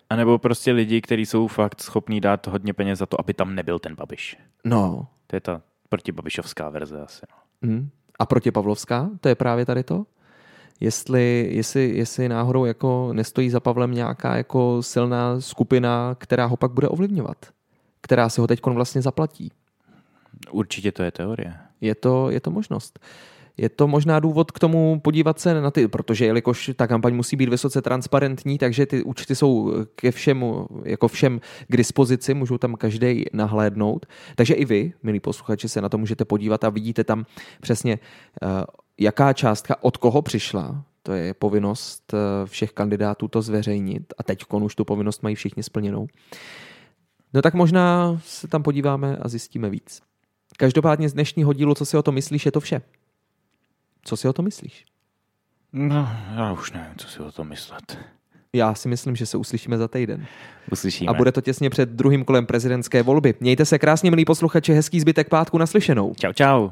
A 0.09 0.15
nebo 0.15 0.37
prostě 0.37 0.71
lidi, 0.71 1.01
kteří 1.01 1.25
jsou 1.25 1.47
fakt 1.47 1.81
schopní 1.81 2.21
dát 2.21 2.47
hodně 2.47 2.73
peněz 2.73 2.99
za 2.99 3.05
to, 3.05 3.19
aby 3.19 3.33
tam 3.33 3.55
nebyl 3.55 3.79
ten 3.79 3.95
Babiš. 3.95 4.37
No. 4.63 5.07
To 5.27 5.35
je 5.35 5.39
ta 5.39 5.61
protibabišovská 5.89 6.69
verze 6.69 7.01
asi. 7.01 7.21
No. 7.31 7.69
Hmm. 7.69 7.89
A 8.19 8.25
protipavlovská, 8.25 9.09
to 9.21 9.29
je 9.29 9.35
právě 9.35 9.65
tady 9.65 9.83
to? 9.83 10.05
Jestli, 10.79 11.49
jestli, 11.51 11.97
jestli 11.97 12.29
náhodou 12.29 12.65
jako 12.65 13.09
nestojí 13.13 13.49
za 13.49 13.59
Pavlem 13.59 13.91
nějaká 13.91 14.35
jako 14.35 14.83
silná 14.83 15.41
skupina, 15.41 16.15
která 16.19 16.45
ho 16.45 16.57
pak 16.57 16.71
bude 16.71 16.87
ovlivňovat 16.87 17.37
která 18.03 18.29
se 18.29 18.41
ho 18.41 18.47
teď 18.47 18.65
vlastně 18.65 19.01
zaplatí. 19.01 19.51
Určitě 20.51 20.91
to 20.91 21.03
je 21.03 21.11
teorie. 21.11 21.53
Je 21.81 21.95
to, 21.95 22.29
je 22.29 22.39
to 22.39 22.51
možnost. 22.51 22.99
Je 23.57 23.69
to 23.69 23.87
možná 23.87 24.19
důvod 24.19 24.51
k 24.51 24.59
tomu 24.59 24.99
podívat 24.99 25.39
se 25.39 25.61
na 25.61 25.71
ty, 25.71 25.87
protože 25.87 26.25
jelikož 26.25 26.71
ta 26.75 26.87
kampaň 26.87 27.15
musí 27.15 27.35
být 27.35 27.49
vysoce 27.49 27.81
transparentní, 27.81 28.57
takže 28.57 28.85
ty 28.85 29.03
účty 29.03 29.35
jsou 29.35 29.73
ke 29.95 30.11
všemu, 30.11 30.67
jako 30.83 31.07
všem 31.07 31.41
k 31.67 31.77
dispozici, 31.77 32.33
můžou 32.33 32.57
tam 32.57 32.75
každý 32.75 33.25
nahlédnout. 33.33 34.05
Takže 34.35 34.53
i 34.53 34.65
vy, 34.65 34.93
milí 35.03 35.19
posluchači, 35.19 35.69
se 35.69 35.81
na 35.81 35.89
to 35.89 35.97
můžete 35.97 36.25
podívat 36.25 36.63
a 36.63 36.69
vidíte 36.69 37.03
tam 37.03 37.25
přesně, 37.61 37.99
eh, 38.43 38.47
jaká 38.99 39.33
částka 39.33 39.83
od 39.83 39.97
koho 39.97 40.21
přišla. 40.21 40.83
To 41.03 41.11
je 41.11 41.33
povinnost 41.33 42.13
eh, 42.13 42.17
všech 42.45 42.71
kandidátů 42.71 43.27
to 43.27 43.41
zveřejnit 43.41 44.13
a 44.17 44.23
teď 44.23 44.43
už 44.61 44.75
tu 44.75 44.85
povinnost 44.85 45.23
mají 45.23 45.35
všichni 45.35 45.63
splněnou. 45.63 46.07
No 47.33 47.41
tak 47.41 47.53
možná 47.53 48.17
se 48.25 48.47
tam 48.47 48.63
podíváme 48.63 49.17
a 49.17 49.27
zjistíme 49.27 49.69
víc. 49.69 50.01
Každopádně 50.57 51.09
z 51.09 51.13
dnešního 51.13 51.53
dílu, 51.53 51.75
co 51.75 51.85
si 51.85 51.97
o 51.97 52.03
to 52.03 52.11
myslíš, 52.11 52.45
je 52.45 52.51
to 52.51 52.59
vše. 52.59 52.81
Co 54.05 54.17
si 54.17 54.27
o 54.27 54.33
to 54.33 54.41
myslíš? 54.41 54.85
No, 55.73 56.09
já 56.35 56.51
už 56.53 56.71
nevím, 56.71 56.93
co 56.97 57.07
si 57.07 57.19
o 57.19 57.31
to 57.31 57.43
myslet. 57.43 57.97
Já 58.53 58.75
si 58.75 58.87
myslím, 58.87 59.15
že 59.15 59.25
se 59.25 59.37
uslyšíme 59.37 59.77
za 59.77 59.87
týden. 59.87 60.25
Uslyšíme. 60.71 61.09
A 61.09 61.13
bude 61.13 61.31
to 61.31 61.41
těsně 61.41 61.69
před 61.69 61.89
druhým 61.89 62.25
kolem 62.25 62.45
prezidentské 62.45 63.03
volby. 63.03 63.33
Mějte 63.39 63.65
se 63.65 63.79
krásně, 63.79 64.09
milí 64.09 64.25
posluchači, 64.25 64.73
hezký 64.73 64.99
zbytek 64.99 65.29
pátku 65.29 65.57
naslyšenou. 65.57 66.13
Čau, 66.19 66.33
čau. 66.33 66.69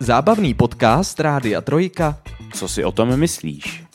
Zábavný 0.00 0.54
podcast 0.54 1.20
Rádia 1.20 1.60
Trojka. 1.60 2.18
Co 2.52 2.68
si 2.68 2.84
o 2.84 2.92
tom 2.92 3.16
myslíš? 3.16 3.85